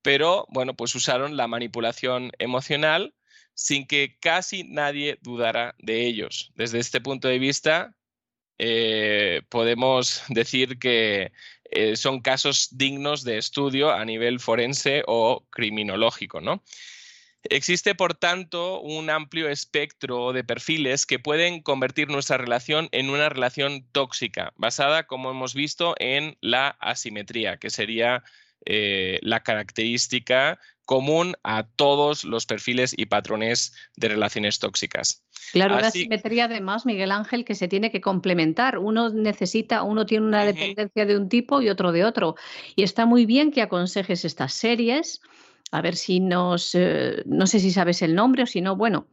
pero 0.02 0.46
bueno, 0.48 0.74
pues 0.74 0.94
usaron 0.94 1.36
la 1.36 1.48
manipulación 1.48 2.32
emocional 2.38 3.14
sin 3.54 3.86
que 3.86 4.16
casi 4.20 4.64
nadie 4.64 5.18
dudara 5.22 5.74
de 5.78 6.06
ellos. 6.06 6.52
Desde 6.54 6.78
este 6.78 7.00
punto 7.00 7.26
de 7.28 7.38
vista, 7.38 7.94
eh, 8.58 9.42
podemos 9.48 10.22
decir 10.28 10.78
que 10.78 11.32
eh, 11.70 11.96
son 11.96 12.20
casos 12.20 12.68
dignos 12.72 13.24
de 13.24 13.38
estudio 13.38 13.90
a 13.90 14.04
nivel 14.04 14.40
forense 14.40 15.02
o 15.06 15.46
criminológico, 15.50 16.40
¿no? 16.40 16.62
Existe, 17.44 17.94
por 17.94 18.14
tanto, 18.14 18.80
un 18.80 19.10
amplio 19.10 19.48
espectro 19.48 20.32
de 20.32 20.44
perfiles 20.44 21.06
que 21.06 21.18
pueden 21.18 21.62
convertir 21.62 22.08
nuestra 22.08 22.36
relación 22.36 22.88
en 22.90 23.10
una 23.10 23.28
relación 23.28 23.86
tóxica, 23.92 24.52
basada, 24.56 25.06
como 25.06 25.30
hemos 25.30 25.54
visto, 25.54 25.94
en 25.98 26.36
la 26.40 26.68
asimetría, 26.80 27.56
que 27.56 27.70
sería 27.70 28.24
eh, 28.66 29.18
la 29.22 29.42
característica 29.42 30.58
común 30.84 31.34
a 31.42 31.64
todos 31.64 32.24
los 32.24 32.46
perfiles 32.46 32.94
y 32.96 33.06
patrones 33.06 33.74
de 33.96 34.08
relaciones 34.08 34.58
tóxicas. 34.58 35.22
Claro, 35.52 35.76
una 35.76 35.90
simetría 35.90 36.46
además, 36.46 36.86
Miguel 36.86 37.12
Ángel, 37.12 37.44
que 37.44 37.54
se 37.54 37.68
tiene 37.68 37.90
que 37.90 38.00
complementar. 38.00 38.78
Uno 38.78 39.10
necesita, 39.10 39.82
uno 39.82 40.06
tiene 40.06 40.26
una 40.26 40.44
dependencia 40.44 41.04
de 41.04 41.16
un 41.16 41.28
tipo 41.28 41.60
y 41.60 41.68
otro 41.68 41.92
de 41.92 42.04
otro. 42.04 42.36
Y 42.74 42.84
está 42.84 43.04
muy 43.04 43.26
bien 43.26 43.50
que 43.50 43.60
aconsejes 43.60 44.24
estas 44.24 44.54
series. 44.54 45.20
A 45.72 45.82
ver 45.82 45.94
si 45.94 46.20
nos, 46.20 46.74
eh, 46.74 47.22
no 47.26 47.46
sé 47.46 47.60
si 47.60 47.70
sabes 47.70 48.00
el 48.00 48.14
nombre 48.14 48.44
o 48.44 48.46
si 48.46 48.62
no, 48.62 48.74
bueno, 48.74 49.08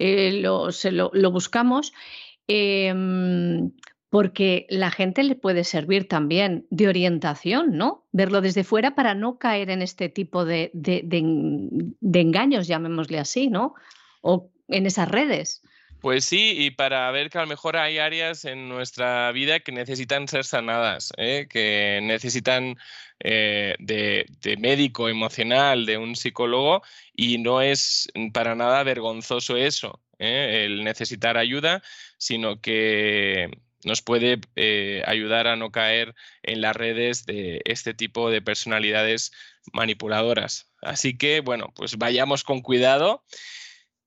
eh, 0.00 0.32
lo, 0.40 0.68
lo, 1.12 1.30
buscamos. 1.30 1.92
Em, 2.48 3.70
porque 4.10 4.66
la 4.68 4.90
gente 4.90 5.22
le 5.22 5.36
puede 5.36 5.62
servir 5.62 6.08
también 6.08 6.66
de 6.70 6.88
orientación, 6.88 7.76
¿no? 7.76 8.04
Verlo 8.10 8.40
desde 8.40 8.64
fuera 8.64 8.96
para 8.96 9.14
no 9.14 9.38
caer 9.38 9.70
en 9.70 9.82
este 9.82 10.08
tipo 10.08 10.44
de, 10.44 10.72
engaños, 12.12 12.66
llamémosle 12.66 13.20
así, 13.20 13.48
¿no? 13.48 13.74
O 14.20 14.50
en 14.66 14.86
esas 14.86 15.08
redes. 15.08 15.62
Pues 16.00 16.24
sí, 16.24 16.54
y 16.56 16.70
para 16.70 17.10
ver 17.12 17.30
que 17.30 17.38
a 17.38 17.42
lo 17.42 17.46
mejor 17.46 17.76
hay 17.76 17.98
áreas 17.98 18.44
en 18.46 18.68
nuestra 18.68 19.30
vida 19.32 19.60
que 19.60 19.70
necesitan 19.70 20.26
ser 20.26 20.44
sanadas, 20.44 21.12
¿eh? 21.16 21.46
que 21.48 22.00
necesitan 22.02 22.78
eh, 23.20 23.76
de, 23.78 24.56
médico 24.58 25.08
emocional, 25.08 25.84
de 25.86 25.98
un 25.98 26.16
psicólogo, 26.16 26.82
y 27.14 27.38
no 27.38 27.60
es 27.60 28.10
para 28.32 28.54
nada 28.54 28.82
vergonzoso 28.82 29.56
eso, 29.56 30.00
¿eh? 30.18 30.64
el 30.64 30.84
necesitar 30.84 31.36
ayuda, 31.36 31.82
sino 32.16 32.62
que 32.62 33.50
nos 33.84 34.02
puede 34.02 34.40
eh, 34.56 35.02
ayudar 35.06 35.46
a 35.46 35.56
no 35.56 35.70
caer 35.70 36.14
en 36.42 36.60
las 36.60 36.76
redes 36.76 37.24
de 37.26 37.62
este 37.64 37.94
tipo 37.94 38.30
de 38.30 38.42
personalidades 38.42 39.32
manipuladoras. 39.72 40.70
Así 40.82 41.16
que, 41.16 41.40
bueno, 41.40 41.72
pues 41.74 41.96
vayamos 41.96 42.44
con 42.44 42.60
cuidado. 42.60 43.24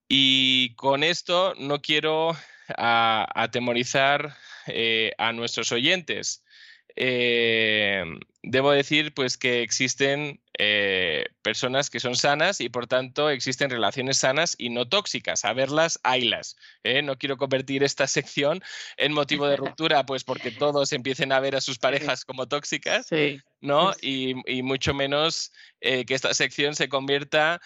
Y 0.08 0.74
con 0.74 1.02
esto 1.02 1.54
no 1.58 1.80
quiero 1.80 2.36
atemorizar 2.76 4.36
eh, 4.66 5.12
a 5.18 5.32
nuestros 5.32 5.72
oyentes. 5.72 6.44
Eh, 6.96 8.04
debo 8.46 8.72
decir 8.72 9.14
pues 9.14 9.36
que 9.36 9.62
existen 9.62 10.40
eh, 10.58 11.26
personas 11.42 11.90
que 11.90 11.98
son 11.98 12.14
sanas 12.14 12.60
y 12.60 12.68
por 12.68 12.86
tanto 12.86 13.30
existen 13.30 13.70
relaciones 13.70 14.18
sanas 14.18 14.54
y 14.58 14.70
no 14.70 14.88
tóxicas. 14.88 15.44
A 15.44 15.52
verlas, 15.52 15.98
haylas. 16.04 16.56
¿eh? 16.84 17.02
No 17.02 17.16
quiero 17.16 17.36
convertir 17.36 17.82
esta 17.82 18.06
sección 18.06 18.62
en 18.96 19.12
motivo 19.12 19.48
de 19.48 19.56
ruptura, 19.78 20.06
pues 20.06 20.24
porque 20.24 20.50
todos 20.50 20.92
empiecen 20.92 21.32
a 21.32 21.40
ver 21.40 21.56
a 21.56 21.60
sus 21.60 21.78
parejas 21.78 22.24
como 22.24 22.46
tóxicas, 22.46 23.08
¿no? 23.60 23.92
Y, 24.00 24.34
mucho 24.62 24.94
menos 24.94 25.52
que 25.80 26.06
esta 26.08 26.32
sección 26.32 26.74
se 26.74 26.88
convierta 26.88 27.60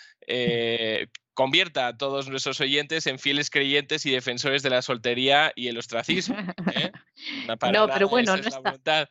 convierta 1.39 1.87
a 1.87 1.97
todos 1.97 2.29
nuestros 2.29 2.61
oyentes 2.61 3.07
en 3.07 3.21
fieles 3.21 3.49
creyentes 3.49 4.05
y 4.05 4.11
defensores 4.11 4.65
de 4.65 4.71
la 4.71 4.83
soltería 4.83 5.53
y 5.55 5.69
el 5.69 5.79
ostracismo. 5.79 6.37
¿eh? 6.75 6.91
no, 7.73 7.87
pero 7.87 8.09
bueno, 8.09 8.37
no 8.37 8.43
está. 8.49 9.09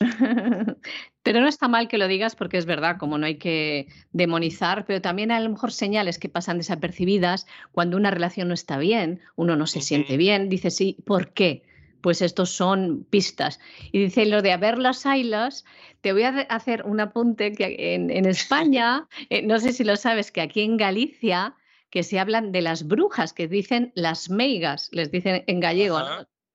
Pero 1.22 1.40
no 1.40 1.48
está 1.48 1.68
mal 1.68 1.88
que 1.88 1.98
lo 1.98 2.08
digas 2.08 2.36
porque 2.36 2.58
es 2.58 2.66
verdad, 2.66 2.96
como 2.98 3.18
no 3.18 3.26
hay 3.26 3.36
que 3.36 3.88
demonizar, 4.12 4.84
pero 4.84 5.00
también 5.00 5.30
hay 5.30 5.38
a 5.38 5.44
lo 5.44 5.50
mejor 5.50 5.72
señales 5.72 6.18
que 6.18 6.28
pasan 6.28 6.58
desapercibidas 6.58 7.46
cuando 7.72 7.96
una 7.96 8.10
relación 8.10 8.48
no 8.48 8.54
está 8.54 8.76
bien, 8.76 9.20
uno 9.36 9.56
no 9.56 9.66
se 9.66 9.80
siente 9.80 10.16
bien, 10.16 10.48
dice 10.48 10.70
sí, 10.70 10.98
¿por 11.06 11.32
qué? 11.32 11.62
Pues 12.02 12.20
estos 12.20 12.50
son 12.50 13.04
pistas. 13.08 13.60
Y 13.90 14.00
dice 14.00 14.26
lo 14.26 14.42
de 14.42 14.52
haber 14.52 14.76
las 14.76 15.06
ailas, 15.06 15.64
te 16.02 16.12
voy 16.12 16.24
a 16.24 16.40
hacer 16.50 16.82
un 16.84 17.00
apunte 17.00 17.52
que 17.52 17.94
en, 17.94 18.26
España, 18.26 19.08
eh, 19.30 19.40
no 19.42 19.58
sé 19.58 19.72
si 19.72 19.84
lo 19.84 19.96
sabes, 19.96 20.30
que 20.30 20.42
aquí 20.42 20.60
en 20.60 20.76
Galicia 20.76 21.54
que 21.88 22.02
se 22.02 22.18
hablan 22.18 22.50
de 22.50 22.60
las 22.60 22.88
brujas, 22.88 23.32
que 23.32 23.46
dicen 23.46 23.92
las 23.94 24.28
meigas, 24.28 24.88
les 24.90 25.12
dicen 25.12 25.44
en 25.46 25.60
gallego, 25.60 26.00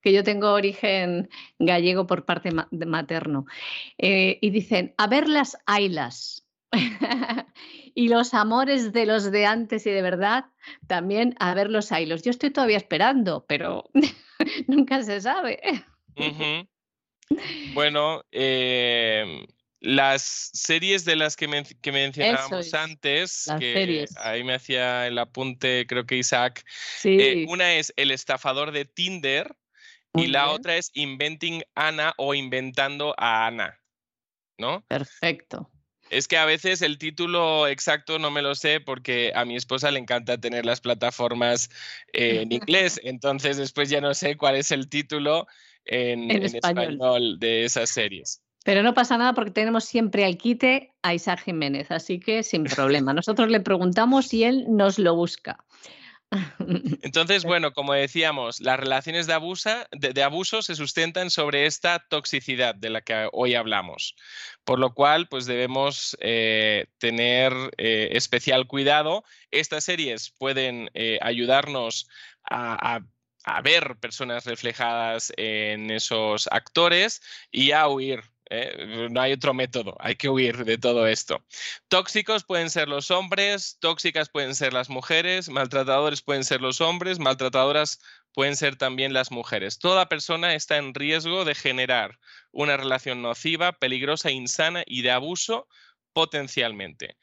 que 0.10 0.16
yo 0.16 0.24
tengo 0.24 0.54
origen 0.54 1.30
gallego 1.60 2.08
por 2.08 2.26
parte 2.26 2.50
materno. 2.52 3.46
Eh, 4.00 4.40
y 4.42 4.50
dicen, 4.50 4.96
a 4.98 5.06
ver 5.06 5.30
las 5.30 5.56
ailas. 5.68 6.48
y 7.96 8.08
los 8.10 8.34
amores 8.34 8.92
de 8.92 9.06
los 9.06 9.32
de 9.32 9.46
antes 9.46 9.86
y 9.86 9.92
de 9.92 10.02
verdad, 10.02 10.46
también 10.88 11.36
a 11.40 11.54
ver 11.54 11.70
los 11.70 11.92
ailos. 11.92 12.24
Yo 12.24 12.32
estoy 12.32 12.50
todavía 12.50 12.78
esperando, 12.78 13.46
pero 13.48 13.90
nunca 14.68 15.04
se 15.04 15.22
sabe. 15.22 15.60
Bueno, 17.76 18.24
eh, 18.32 19.46
las 19.82 20.50
series 20.54 21.06
de 21.06 21.16
las 21.16 21.36
que, 21.36 21.48
mencionábamos 21.48 22.74
antes, 22.74 23.46
que 23.60 24.08
ahí 24.18 24.44
me 24.44 24.56
hacía 24.56 25.06
el 25.06 25.20
apunte, 25.20 25.86
creo 25.88 26.08
que 26.08 26.18
Isaac. 26.18 26.66
Eh, 27.04 27.46
una 27.48 27.76
es 27.76 27.94
El 27.98 28.10
estafador 28.10 28.72
de 28.72 28.86
Tinder 28.86 29.56
y 30.14 30.28
la 30.28 30.50
otra 30.50 30.78
es 30.78 30.92
Inventing 30.94 31.64
Ana 31.76 32.14
o 32.18 32.34
Inventando 32.34 33.14
a 33.18 33.48
Ana. 33.48 33.80
¿No? 34.58 34.84
Perfecto. 34.88 35.70
Es 36.10 36.28
que 36.28 36.38
a 36.38 36.46
veces 36.46 36.82
el 36.82 36.98
título 36.98 37.68
exacto 37.68 38.18
no 38.18 38.32
me 38.32 38.42
lo 38.42 38.56
sé 38.56 38.80
porque 38.80 39.32
a 39.36 39.46
mi 39.46 39.56
esposa 39.56 39.92
le 39.92 40.00
encanta 40.00 40.40
tener 40.40 40.66
las 40.66 40.82
plataformas 40.82 41.70
en 42.14 42.52
inglés, 42.52 43.00
entonces 43.04 43.58
después 43.58 43.90
ya 43.90 44.02
no 44.02 44.14
sé 44.14 44.36
cuál 44.36 44.56
es 44.56 44.72
el 44.72 44.90
título 44.90 45.48
en, 45.86 46.32
español 46.32 47.38
de 47.40 47.66
esas 47.66 47.90
series. 47.90 48.42
Pero 48.66 48.84
no 48.84 48.94
pasa 48.94 49.18
nada 49.18 49.34
porque 49.34 49.52
tenemos 49.52 49.86
siempre 49.86 50.26
al 50.26 50.38
quite 50.38 50.94
a 51.02 51.14
Isaac 51.14 51.44
Jiménez, 51.44 51.92
así 51.92 52.20
que 52.20 52.44
sin 52.44 52.66
problema. 52.66 53.14
Nosotros 53.14 53.50
le 53.50 53.62
preguntamos 53.62 54.34
y 54.34 54.44
él 54.44 54.66
nos 54.68 55.00
lo 55.00 55.16
busca. 55.16 55.64
Entonces, 57.02 57.44
bueno, 57.44 57.74
como 57.74 57.94
decíamos, 57.94 58.62
las 58.62 58.80
relaciones 58.80 59.28
de, 59.28 59.34
abuso 60.24 60.62
se 60.62 60.76
sustentan 60.76 61.32
sobre 61.32 61.66
esta 61.66 62.00
toxicidad 62.08 62.76
de 62.76 62.90
la 62.90 63.02
que 63.02 63.30
hoy 63.32 63.56
hablamos, 63.56 64.16
por 64.64 64.80
lo 64.80 64.94
cual, 64.94 65.28
pues 65.28 65.46
debemos 65.46 66.16
eh, 66.20 66.88
tener 67.00 67.54
eh, 67.78 68.10
especial 68.12 68.68
cuidado. 68.68 69.24
Estas 69.52 69.84
series 69.86 70.32
pueden 70.38 70.90
eh, 70.94 71.18
ayudarnos 71.22 72.08
a 72.52 73.02
ver 73.64 73.96
personas 74.00 74.46
reflejadas 74.46 75.34
en 75.38 75.90
esos 75.90 76.48
actores 76.52 77.22
y 77.52 77.72
a 77.72 77.88
huir 77.88 78.22
¿eh? 78.50 79.08
No 79.10 79.22
hay 79.22 79.34
otro 79.34 79.54
método, 79.54 79.96
hay 80.00 80.16
que 80.16 80.30
huir 80.30 80.66
de 80.66 80.78
todo 80.78 81.08
esto. 81.08 81.44
Tóxicos 81.88 82.44
pueden 82.44 82.70
ser 82.70 82.88
los 82.88 83.12
hombres, 83.12 83.78
tóxicas 83.80 84.30
pueden 84.30 84.56
ser 84.56 84.74
las 84.74 84.90
mujeres, 84.90 85.50
maltratadores 85.50 86.22
pueden 86.22 86.44
ser 86.44 86.62
los 86.62 86.82
hombres, 86.82 87.20
maltratadoras 87.20 88.00
pueden 88.34 88.56
ser 88.56 88.76
también 88.76 89.14
las 89.14 89.32
mujeres. 89.32 89.80
Toda 89.80 90.10
persona 90.10 90.56
está 90.56 90.78
en 90.78 90.94
riesgo 90.94 91.46
de 91.46 91.56
generar 91.56 92.20
una 92.52 92.78
relación 92.78 93.22
nociva, 93.22 93.74
peligrosa, 93.74 94.32
insana 94.32 94.84
y 94.86 95.02
de 95.02 95.12
abuso 95.12 95.68
potencialmente. 96.14 97.18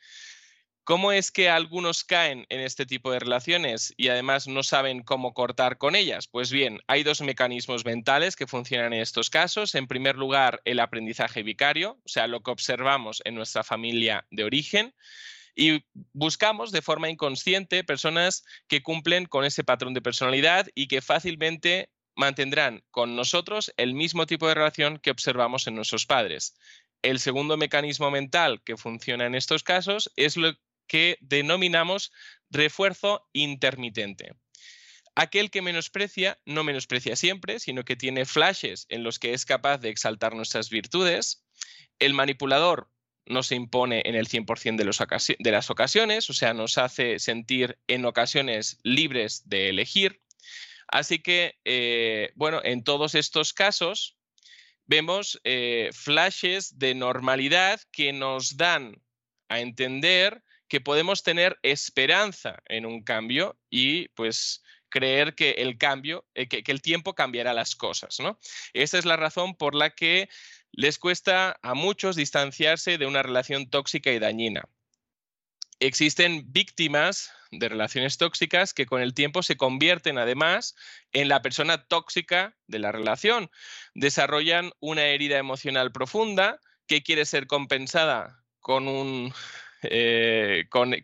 ¿Cómo 0.86 1.10
es 1.10 1.32
que 1.32 1.48
algunos 1.50 2.04
caen 2.04 2.46
en 2.48 2.60
este 2.60 2.86
tipo 2.86 3.10
de 3.10 3.18
relaciones 3.18 3.92
y 3.96 4.06
además 4.06 4.46
no 4.46 4.62
saben 4.62 5.02
cómo 5.02 5.34
cortar 5.34 5.78
con 5.78 5.96
ellas? 5.96 6.28
Pues 6.28 6.52
bien, 6.52 6.78
hay 6.86 7.02
dos 7.02 7.22
mecanismos 7.22 7.84
mentales 7.84 8.36
que 8.36 8.46
funcionan 8.46 8.92
en 8.92 9.00
estos 9.00 9.28
casos. 9.28 9.74
En 9.74 9.88
primer 9.88 10.14
lugar, 10.14 10.62
el 10.64 10.78
aprendizaje 10.78 11.42
vicario, 11.42 11.98
o 12.04 12.08
sea, 12.08 12.28
lo 12.28 12.40
que 12.44 12.52
observamos 12.52 13.20
en 13.24 13.34
nuestra 13.34 13.64
familia 13.64 14.28
de 14.30 14.44
origen. 14.44 14.94
Y 15.56 15.84
buscamos 16.12 16.70
de 16.70 16.82
forma 16.82 17.10
inconsciente 17.10 17.82
personas 17.82 18.44
que 18.68 18.84
cumplen 18.84 19.26
con 19.26 19.44
ese 19.44 19.64
patrón 19.64 19.92
de 19.92 20.02
personalidad 20.02 20.68
y 20.76 20.86
que 20.86 21.02
fácilmente 21.02 21.90
mantendrán 22.14 22.84
con 22.92 23.16
nosotros 23.16 23.74
el 23.76 23.94
mismo 23.94 24.24
tipo 24.26 24.46
de 24.46 24.54
relación 24.54 24.98
que 24.98 25.10
observamos 25.10 25.66
en 25.66 25.74
nuestros 25.74 26.06
padres. 26.06 26.54
El 27.02 27.18
segundo 27.18 27.56
mecanismo 27.56 28.12
mental 28.12 28.62
que 28.64 28.76
funciona 28.76 29.26
en 29.26 29.34
estos 29.34 29.64
casos 29.64 30.12
es 30.14 30.36
lo 30.36 30.56
que 30.86 31.18
denominamos 31.20 32.12
refuerzo 32.50 33.28
intermitente. 33.32 34.32
Aquel 35.14 35.50
que 35.50 35.62
menosprecia 35.62 36.38
no 36.44 36.62
menosprecia 36.62 37.16
siempre, 37.16 37.58
sino 37.58 37.84
que 37.84 37.96
tiene 37.96 38.26
flashes 38.26 38.86
en 38.90 39.02
los 39.02 39.18
que 39.18 39.32
es 39.32 39.46
capaz 39.46 39.78
de 39.78 39.88
exaltar 39.88 40.34
nuestras 40.34 40.68
virtudes. 40.68 41.44
El 41.98 42.12
manipulador 42.12 42.90
no 43.24 43.42
se 43.42 43.54
impone 43.54 44.02
en 44.04 44.14
el 44.14 44.28
100% 44.28 44.76
de, 44.76 45.36
de 45.38 45.50
las 45.50 45.70
ocasiones, 45.70 46.30
o 46.30 46.32
sea, 46.32 46.54
nos 46.54 46.78
hace 46.78 47.18
sentir 47.18 47.78
en 47.88 48.04
ocasiones 48.04 48.78
libres 48.82 49.48
de 49.48 49.70
elegir. 49.70 50.20
Así 50.88 51.18
que, 51.18 51.58
eh, 51.64 52.30
bueno, 52.36 52.60
en 52.62 52.84
todos 52.84 53.14
estos 53.14 53.52
casos 53.52 54.16
vemos 54.84 55.40
eh, 55.44 55.90
flashes 55.92 56.78
de 56.78 56.94
normalidad 56.94 57.80
que 57.90 58.12
nos 58.12 58.56
dan 58.56 59.02
a 59.48 59.60
entender 59.60 60.42
que 60.68 60.80
podemos 60.80 61.22
tener 61.22 61.58
esperanza 61.62 62.62
en 62.66 62.86
un 62.86 63.02
cambio 63.02 63.58
y 63.70 64.08
pues 64.08 64.62
creer 64.88 65.34
que 65.34 65.50
el 65.52 65.78
cambio, 65.78 66.24
eh, 66.34 66.48
que, 66.48 66.62
que, 66.62 66.72
el 66.72 66.82
tiempo 66.82 67.14
cambiará 67.14 67.52
las 67.52 67.76
cosas, 67.76 68.18
¿no? 68.20 68.38
Esa 68.72 68.98
es 68.98 69.04
la 69.04 69.16
razón 69.16 69.54
por 69.54 69.74
la 69.74 69.90
que 69.90 70.28
les 70.72 70.98
cuesta 70.98 71.58
a 71.62 71.74
muchos 71.74 72.16
distanciarse 72.16 72.98
de 72.98 73.06
una 73.06 73.22
relación 73.22 73.68
tóxica 73.68 74.12
y 74.12 74.18
dañina. 74.18 74.68
Existen 75.78 76.44
víctimas 76.52 77.30
de 77.50 77.68
relaciones 77.68 78.16
tóxicas 78.16 78.72
que 78.72 78.86
con 78.86 79.02
el 79.02 79.14
tiempo 79.14 79.42
se 79.42 79.56
convierten 79.56 80.18
además 80.18 80.74
en 81.12 81.28
la 81.28 81.42
persona 81.42 81.86
tóxica 81.86 82.56
de 82.66 82.78
la 82.78 82.92
relación. 82.92 83.50
Desarrollan 83.94 84.72
una 84.80 85.04
herida 85.04 85.38
emocional 85.38 85.92
profunda 85.92 86.60
que 86.86 87.02
quiere 87.02 87.26
ser 87.26 87.46
compensada 87.46 88.42
con 88.60 88.88
un, 88.88 89.34
eh, 89.90 90.66
con, 90.68 90.94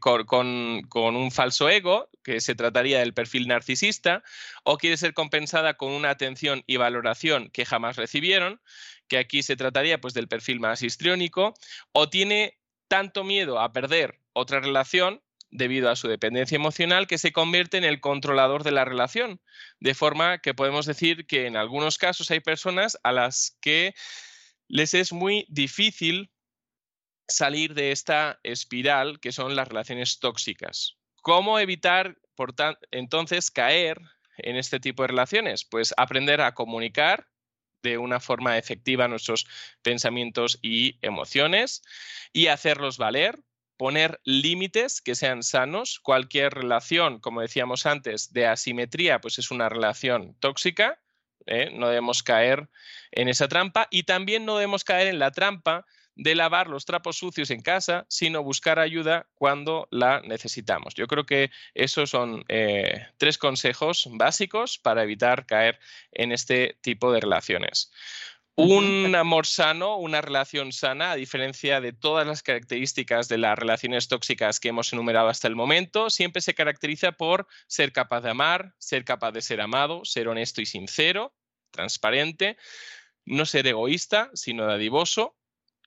un 1.17 1.31
falso 1.31 1.69
ego, 1.69 2.09
que 2.23 2.41
se 2.41 2.55
trataría 2.55 3.01
del 3.01 3.15
perfil 3.15 3.49
narcisista, 3.49 4.23
o 4.65 4.79
quiere 4.79 4.97
ser 4.97 5.15
compensada 5.15 5.75
con 5.75 5.93
una 5.93 6.11
atención 6.11 6.63
y 6.67 6.77
valoración 6.77 7.51
que 7.51 7.65
jamás 7.65 7.97
recibieron, 7.97 8.61
que 9.09 9.19
aquí 9.19 9.43
se 9.43 9.57
trataría 9.57 10.01
pues, 10.01 10.15
del 10.15 10.29
perfil 10.29 10.61
más 10.61 10.83
histriónico, 10.83 11.55
o 11.93 12.09
tiene 12.09 12.59
tanto 12.89 13.25
miedo 13.25 13.61
a 13.61 13.73
perder 13.73 14.19
otra 14.33 14.61
relación 14.61 15.23
debido 15.53 15.91
a 15.91 15.97
su 15.97 16.09
dependencia 16.09 16.57
emocional 16.57 17.07
que 17.07 17.19
se 17.19 17.31
convierte 17.31 17.77
en 17.77 17.85
el 17.85 18.01
controlador 18.01 18.65
de 18.65 18.73
la 18.73 18.85
relación. 18.85 19.41
De 19.81 19.95
forma 19.95 20.39
que 20.39 20.55
podemos 20.55 20.87
decir 20.87 21.27
que 21.27 21.47
en 21.47 21.57
algunos 21.57 21.99
casos 21.99 22.31
hay 22.31 22.41
personas 22.41 22.99
a 23.05 23.13
las 23.13 23.57
que 23.61 23.95
les 24.67 24.95
es 24.95 25.13
muy 25.13 25.47
difícil 25.49 26.32
salir 27.29 27.75
de 27.75 27.93
esta 27.93 28.41
espiral 28.43 29.21
que 29.21 29.33
son 29.33 29.57
las 29.57 29.69
relaciones 29.69 30.19
tóxicas. 30.19 30.97
¿Cómo 31.23 31.59
evitar, 31.59 32.19
por 32.35 32.55
entonces, 32.91 33.51
caer 33.51 34.01
en 34.39 34.57
este 34.57 34.81
tipo 34.81 35.03
de 35.03 35.09
relaciones? 35.09 35.65
Pues 35.65 35.95
aprender 35.97 36.41
a 36.41 36.55
comunicar 36.55 37.29
de 37.83 37.99
una 37.99 38.21
forma 38.21 38.59
efectiva 38.59 39.09
nuestros 39.09 39.47
pensamientos 39.83 40.59
y 40.63 40.99
emociones 41.03 41.83
y 42.33 42.47
hacerlos 42.47 42.99
valer, 42.99 43.41
poner 43.77 44.21
límites 44.25 45.01
que 45.01 45.15
sean 45.15 45.43
sanos. 45.43 46.01
Cualquier 46.01 46.55
relación, 46.55 47.19
como 47.21 47.41
decíamos 47.41 47.87
antes, 47.87 48.33
de 48.33 48.47
asimetría, 48.47 49.21
pues 49.21 49.39
es 49.39 49.51
una 49.51 49.69
relación 49.69 50.37
tóxica. 50.41 51.01
¿eh? 51.47 51.71
No 51.73 51.89
debemos 51.89 52.23
caer 52.23 52.69
en 53.11 53.29
esa 53.29 53.49
trampa 53.49 53.89
y 53.91 54.05
también 54.05 54.45
no 54.45 54.57
debemos 54.57 54.85
caer 54.85 55.09
en 55.09 55.19
la 55.19 55.33
trampa 55.33 55.87
de 56.15 56.35
lavar 56.35 56.69
los 56.69 56.85
trapos 56.85 57.17
sucios 57.17 57.51
en 57.51 57.63
casa, 57.63 58.05
sino 58.09 58.43
buscar 58.43 58.79
ayuda 58.79 59.27
cuando 59.35 59.89
la 59.91 60.21
necesitamos. 60.21 60.95
Yo 60.95 61.07
creo 61.07 61.25
que 61.25 61.51
esos 61.75 62.11
son 62.11 62.45
eh, 62.49 63.07
tres 63.17 63.39
consejos 63.39 64.09
básicos 64.11 64.79
para 64.79 65.03
evitar 65.03 65.47
caer 65.47 65.79
en 66.13 66.33
este 66.33 66.77
tipo 66.83 67.13
de 67.13 67.21
relaciones. 67.21 67.91
Un 68.55 69.15
amor 69.15 69.47
sano, 69.47 69.97
una 69.97 70.21
relación 70.21 70.73
sana, 70.73 71.13
a 71.13 71.17
diferencia 71.17 71.81
de 71.81 71.95
todas 71.95 72.27
las 72.27 72.43
características 72.43 73.27
de 73.29 73.39
las 73.39 73.59
relaciones 73.59 74.09
tóxicas 74.09 74.61
que 74.61 74.69
hemos 74.69 74.93
enumerado 74.93 75.29
hasta 75.29 75.49
el 75.49 75.57
momento, 75.57 76.11
siempre 76.11 76.43
se 76.43 76.53
caracteriza 76.53 77.13
por 77.13 77.47
ser 77.67 77.93
capaz 77.93 78.21
de 78.21 78.31
amar, 78.31 78.75
ser 78.77 79.07
capaz 79.07 79.33
de 79.33 79.41
ser 79.41 79.63
amado, 79.63 80.05
ser 80.05 80.29
honesto 80.29 80.61
y 80.61 80.67
sincero, 80.67 81.35
transparente, 81.71 82.59
no 83.25 83.47
ser 83.47 83.67
egoísta, 83.67 84.31
sino 84.35 84.67
dadivoso, 84.67 85.35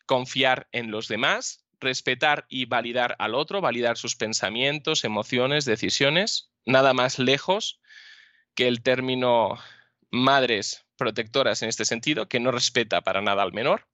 confiar 0.05 0.67
en 0.71 0.91
los 0.91 1.07
demás, 1.07 1.65
respetar 1.79 2.45
y 2.49 2.65
validar 2.65 3.15
al 3.19 3.35
otro, 3.35 3.61
validar 3.61 3.97
sus 3.97 4.15
pensamientos, 4.15 5.03
emociones, 5.03 5.65
decisiones, 5.65 6.51
nada 6.65 6.93
más 6.93 7.19
lejos 7.19 7.79
que 8.55 8.67
el 8.67 8.81
término 8.81 9.57
madres 10.11 10.85
protectoras 10.97 11.61
en 11.61 11.69
este 11.69 11.85
sentido, 11.85 12.27
que 12.27 12.39
no 12.39 12.51
respeta 12.51 13.01
para 13.01 13.21
nada 13.21 13.43
al 13.43 13.53
menor. 13.53 13.87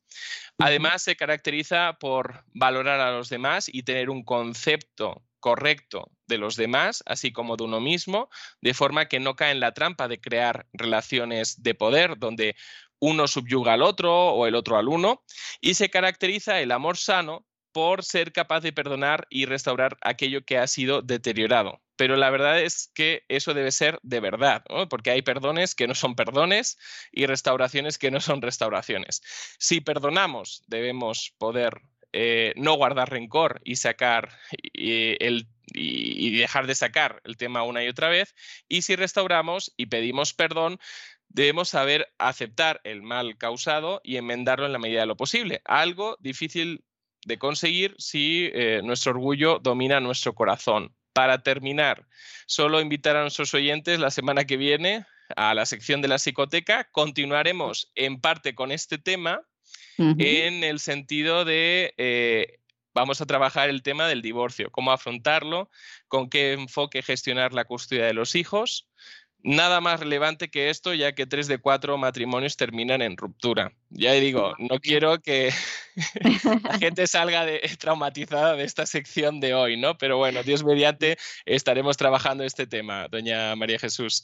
Además, 0.57 1.01
se 1.01 1.15
caracteriza 1.15 1.97
por 1.99 2.43
valorar 2.53 2.99
a 2.99 3.11
los 3.11 3.29
demás 3.29 3.69
y 3.71 3.83
tener 3.83 4.09
un 4.09 4.23
concepto 4.23 5.23
correcto 5.39 6.11
de 6.27 6.37
los 6.37 6.55
demás, 6.55 7.03
así 7.07 7.31
como 7.31 7.57
de 7.57 7.63
uno 7.63 7.79
mismo, 7.79 8.29
de 8.61 8.73
forma 8.73 9.07
que 9.07 9.19
no 9.19 9.35
cae 9.35 9.51
en 9.51 9.59
la 9.59 9.73
trampa 9.73 10.07
de 10.07 10.21
crear 10.21 10.67
relaciones 10.73 11.63
de 11.63 11.73
poder 11.73 12.17
donde 12.19 12.55
uno 13.01 13.27
subyuga 13.27 13.73
al 13.73 13.81
otro 13.81 14.29
o 14.29 14.47
el 14.47 14.55
otro 14.55 14.77
al 14.77 14.87
uno, 14.87 15.23
y 15.59 15.73
se 15.73 15.89
caracteriza 15.89 16.61
el 16.61 16.71
amor 16.71 16.97
sano 16.97 17.45
por 17.73 18.03
ser 18.03 18.31
capaz 18.31 18.61
de 18.61 18.73
perdonar 18.73 19.27
y 19.29 19.45
restaurar 19.45 19.97
aquello 20.01 20.45
que 20.45 20.57
ha 20.57 20.67
sido 20.67 21.01
deteriorado. 21.01 21.81
Pero 21.95 22.15
la 22.15 22.29
verdad 22.29 22.61
es 22.61 22.91
que 22.93 23.23
eso 23.27 23.53
debe 23.53 23.71
ser 23.71 23.99
de 24.03 24.19
verdad, 24.19 24.63
porque 24.89 25.11
hay 25.11 25.21
perdones 25.21 25.75
que 25.75 25.87
no 25.87 25.95
son 25.95 26.15
perdones 26.15 26.77
y 27.11 27.25
restauraciones 27.25 27.97
que 27.97 28.11
no 28.11 28.19
son 28.19 28.41
restauraciones. 28.41 29.21
Si 29.57 29.81
perdonamos, 29.81 30.63
debemos 30.67 31.33
poder 31.37 31.81
eh, 32.13 32.53
no 32.57 32.73
guardar 32.73 33.09
rencor 33.09 33.61
y 33.63 33.77
sacar 33.77 34.37
el 34.73 35.47
y, 35.73 36.37
dejar 36.37 36.67
de 36.67 36.75
sacar 36.75 37.21
el 37.23 37.37
tema 37.37 37.63
una 37.63 37.83
y 37.83 37.87
otra 37.87 38.09
vez. 38.09 38.35
Y 38.67 38.81
si 38.81 38.95
restauramos 38.95 39.73
y 39.77 39.87
pedimos 39.87 40.33
perdón, 40.33 40.79
debemos 41.33 41.69
saber 41.69 42.13
aceptar 42.17 42.81
el 42.83 43.01
mal 43.01 43.37
causado 43.37 44.01
y 44.03 44.17
enmendarlo 44.17 44.65
en 44.65 44.73
la 44.73 44.79
medida 44.79 45.01
de 45.01 45.05
lo 45.07 45.17
posible. 45.17 45.61
Algo 45.65 46.17
difícil 46.19 46.83
de 47.25 47.37
conseguir 47.37 47.95
si 47.97 48.49
eh, 48.53 48.81
nuestro 48.83 49.11
orgullo 49.11 49.59
domina 49.59 49.99
nuestro 49.99 50.33
corazón. 50.33 50.93
Para 51.13 51.43
terminar, 51.43 52.07
solo 52.45 52.79
invitar 52.79 53.17
a 53.17 53.21
nuestros 53.21 53.53
oyentes 53.53 53.99
la 53.99 54.11
semana 54.11 54.45
que 54.45 54.55
viene 54.55 55.05
a 55.35 55.53
la 55.53 55.65
sección 55.65 56.01
de 56.01 56.07
la 56.07 56.19
psicoteca. 56.19 56.89
Continuaremos 56.91 57.91
en 57.95 58.21
parte 58.21 58.55
con 58.55 58.71
este 58.71 58.97
tema 58.97 59.41
en 59.97 60.63
el 60.63 60.79
sentido 60.79 61.45
de 61.45 61.93
eh, 61.97 62.59
vamos 62.93 63.21
a 63.21 63.25
trabajar 63.25 63.69
el 63.69 63.83
tema 63.83 64.07
del 64.07 64.21
divorcio, 64.21 64.71
cómo 64.71 64.91
afrontarlo, 64.91 65.69
con 66.07 66.29
qué 66.29 66.53
enfoque 66.53 67.01
gestionar 67.01 67.53
la 67.53 67.65
custodia 67.65 68.05
de 68.05 68.13
los 68.13 68.35
hijos, 68.35 68.89
nada 69.43 69.81
más 69.81 69.99
relevante 69.99 70.49
que 70.49 70.69
esto, 70.69 70.93
ya 70.93 71.13
que 71.13 71.25
tres 71.25 71.47
de 71.47 71.57
cuatro 71.57 71.97
matrimonios 71.97 72.57
terminan 72.57 73.01
en 73.01 73.17
ruptura. 73.17 73.73
Ya 73.89 74.13
digo, 74.13 74.53
no 74.59 74.79
quiero 74.79 75.19
que 75.19 75.51
la 76.63 76.77
gente 76.77 77.07
salga 77.07 77.45
de, 77.45 77.59
traumatizada 77.79 78.55
de 78.55 78.63
esta 78.63 78.85
sección 78.85 79.39
de 79.39 79.53
hoy, 79.53 79.77
¿no? 79.77 79.97
Pero 79.97 80.17
bueno, 80.17 80.43
Dios 80.43 80.63
mediante, 80.63 81.17
estaremos 81.45 81.97
trabajando 81.97 82.43
este 82.43 82.67
tema, 82.67 83.07
doña 83.07 83.55
María 83.55 83.79
Jesús. 83.79 84.23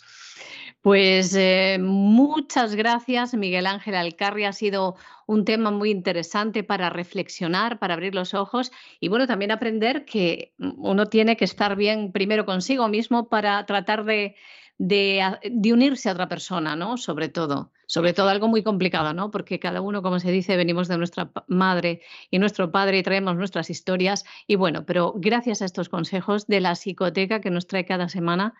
Pues 0.81 1.35
eh, 1.35 1.77
muchas 1.81 2.75
gracias, 2.75 3.33
Miguel 3.33 3.65
Ángel 3.65 3.95
Alcarri. 3.95 4.45
Ha 4.45 4.53
sido 4.53 4.95
un 5.25 5.43
tema 5.43 5.71
muy 5.71 5.89
interesante 5.89 6.63
para 6.63 6.89
reflexionar, 6.89 7.79
para 7.79 7.95
abrir 7.95 8.15
los 8.15 8.33
ojos 8.33 8.71
y 8.99 9.09
bueno, 9.09 9.27
también 9.27 9.51
aprender 9.51 10.05
que 10.05 10.53
uno 10.57 11.07
tiene 11.07 11.35
que 11.35 11.45
estar 11.45 11.75
bien 11.75 12.11
primero 12.11 12.45
consigo 12.45 12.87
mismo 12.87 13.27
para 13.27 13.65
tratar 13.65 14.05
de 14.05 14.35
de, 14.77 15.23
unirse 15.71 16.09
a 16.09 16.13
otra 16.13 16.27
persona, 16.27 16.75
¿no? 16.75 16.97
Sobre 16.97 17.29
todo, 17.29 17.71
sobre 17.87 18.13
todo 18.13 18.29
algo 18.29 18.47
muy 18.47 18.63
complicado, 18.63 19.13
¿no? 19.13 19.31
Porque 19.31 19.59
cada 19.59 19.81
uno, 19.81 20.01
como 20.01 20.19
se 20.19 20.31
dice, 20.31 20.55
venimos 20.55 20.87
de 20.87 20.97
nuestra 20.97 21.31
madre 21.47 22.01
y 22.29 22.39
nuestro 22.39 22.71
padre 22.71 22.99
y 22.99 23.03
traemos 23.03 23.35
nuestras 23.35 23.69
historias. 23.69 24.25
Y 24.45 24.55
bueno, 24.55 24.85
pero 24.85 25.13
gracias 25.15 25.61
a 25.61 25.65
estos 25.65 25.89
consejos 25.89 26.47
de 26.47 26.61
la 26.61 26.75
psicoteca 26.75 27.41
que 27.41 27.49
nos 27.49 27.67
trae 27.67 27.85
cada 27.85 28.09
semana, 28.09 28.53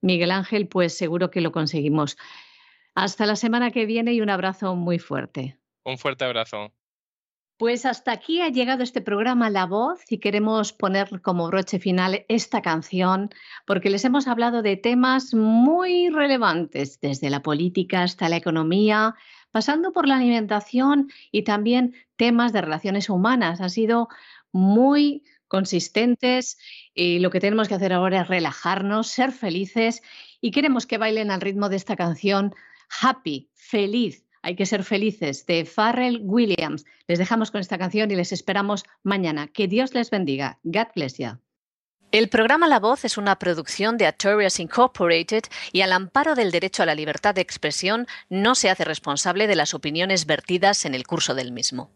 Miguel 0.00 0.30
Ángel, 0.30 0.68
pues 0.68 0.96
seguro 0.96 1.30
que 1.30 1.40
lo 1.40 1.52
conseguimos. 1.52 2.18
Hasta 2.94 3.26
la 3.26 3.36
semana 3.36 3.70
que 3.70 3.86
viene 3.86 4.12
y 4.12 4.20
un 4.20 4.30
abrazo 4.30 4.74
muy 4.74 4.98
fuerte. 4.98 5.58
Un 5.84 5.98
fuerte 5.98 6.24
abrazo. 6.24 6.72
Pues 7.58 7.86
hasta 7.86 8.12
aquí 8.12 8.42
ha 8.42 8.50
llegado 8.50 8.82
este 8.82 9.00
programa 9.00 9.48
La 9.48 9.64
Voz 9.64 10.00
y 10.10 10.18
queremos 10.18 10.74
poner 10.74 11.22
como 11.22 11.48
broche 11.48 11.78
final 11.78 12.26
esta 12.28 12.60
canción 12.60 13.30
porque 13.66 13.88
les 13.88 14.04
hemos 14.04 14.28
hablado 14.28 14.60
de 14.60 14.76
temas 14.76 15.32
muy 15.32 16.10
relevantes, 16.10 17.00
desde 17.00 17.30
la 17.30 17.42
política 17.42 18.02
hasta 18.02 18.28
la 18.28 18.36
economía, 18.36 19.14
pasando 19.52 19.92
por 19.92 20.06
la 20.06 20.16
alimentación 20.16 21.10
y 21.32 21.44
también 21.44 21.94
temas 22.16 22.52
de 22.52 22.60
relaciones 22.60 23.08
humanas. 23.08 23.62
Ha 23.62 23.70
sido 23.70 24.08
muy 24.52 25.22
consistentes 25.48 26.58
y 26.92 27.20
lo 27.20 27.30
que 27.30 27.40
tenemos 27.40 27.68
que 27.68 27.74
hacer 27.74 27.94
ahora 27.94 28.20
es 28.20 28.28
relajarnos, 28.28 29.06
ser 29.06 29.32
felices 29.32 30.02
y 30.42 30.50
queremos 30.50 30.84
que 30.84 30.98
bailen 30.98 31.30
al 31.30 31.40
ritmo 31.40 31.70
de 31.70 31.76
esta 31.76 31.96
canción 31.96 32.54
Happy, 33.00 33.48
feliz. 33.54 34.25
Hay 34.46 34.54
que 34.54 34.64
ser 34.64 34.84
felices 34.84 35.44
de 35.46 35.64
Pharrell 35.64 36.20
Williams. 36.22 36.84
Les 37.08 37.18
dejamos 37.18 37.50
con 37.50 37.60
esta 37.60 37.78
canción 37.78 38.12
y 38.12 38.14
les 38.14 38.30
esperamos 38.30 38.84
mañana. 39.02 39.48
Que 39.48 39.66
Dios 39.66 39.92
les 39.92 40.08
bendiga. 40.08 40.60
God 40.62 40.86
bless. 40.94 41.16
El 42.12 42.28
programa 42.28 42.68
La 42.68 42.78
Voz 42.78 43.04
es 43.04 43.18
una 43.18 43.40
producción 43.40 43.96
de 43.96 44.06
Artorias 44.06 44.60
Incorporated 44.60 45.42
y 45.72 45.80
al 45.80 45.90
amparo 45.90 46.36
del 46.36 46.52
derecho 46.52 46.84
a 46.84 46.86
la 46.86 46.94
libertad 46.94 47.34
de 47.34 47.40
expresión 47.40 48.06
no 48.28 48.54
se 48.54 48.70
hace 48.70 48.84
responsable 48.84 49.48
de 49.48 49.56
las 49.56 49.74
opiniones 49.74 50.26
vertidas 50.26 50.84
en 50.84 50.94
el 50.94 51.08
curso 51.08 51.34
del 51.34 51.50
mismo. 51.50 51.90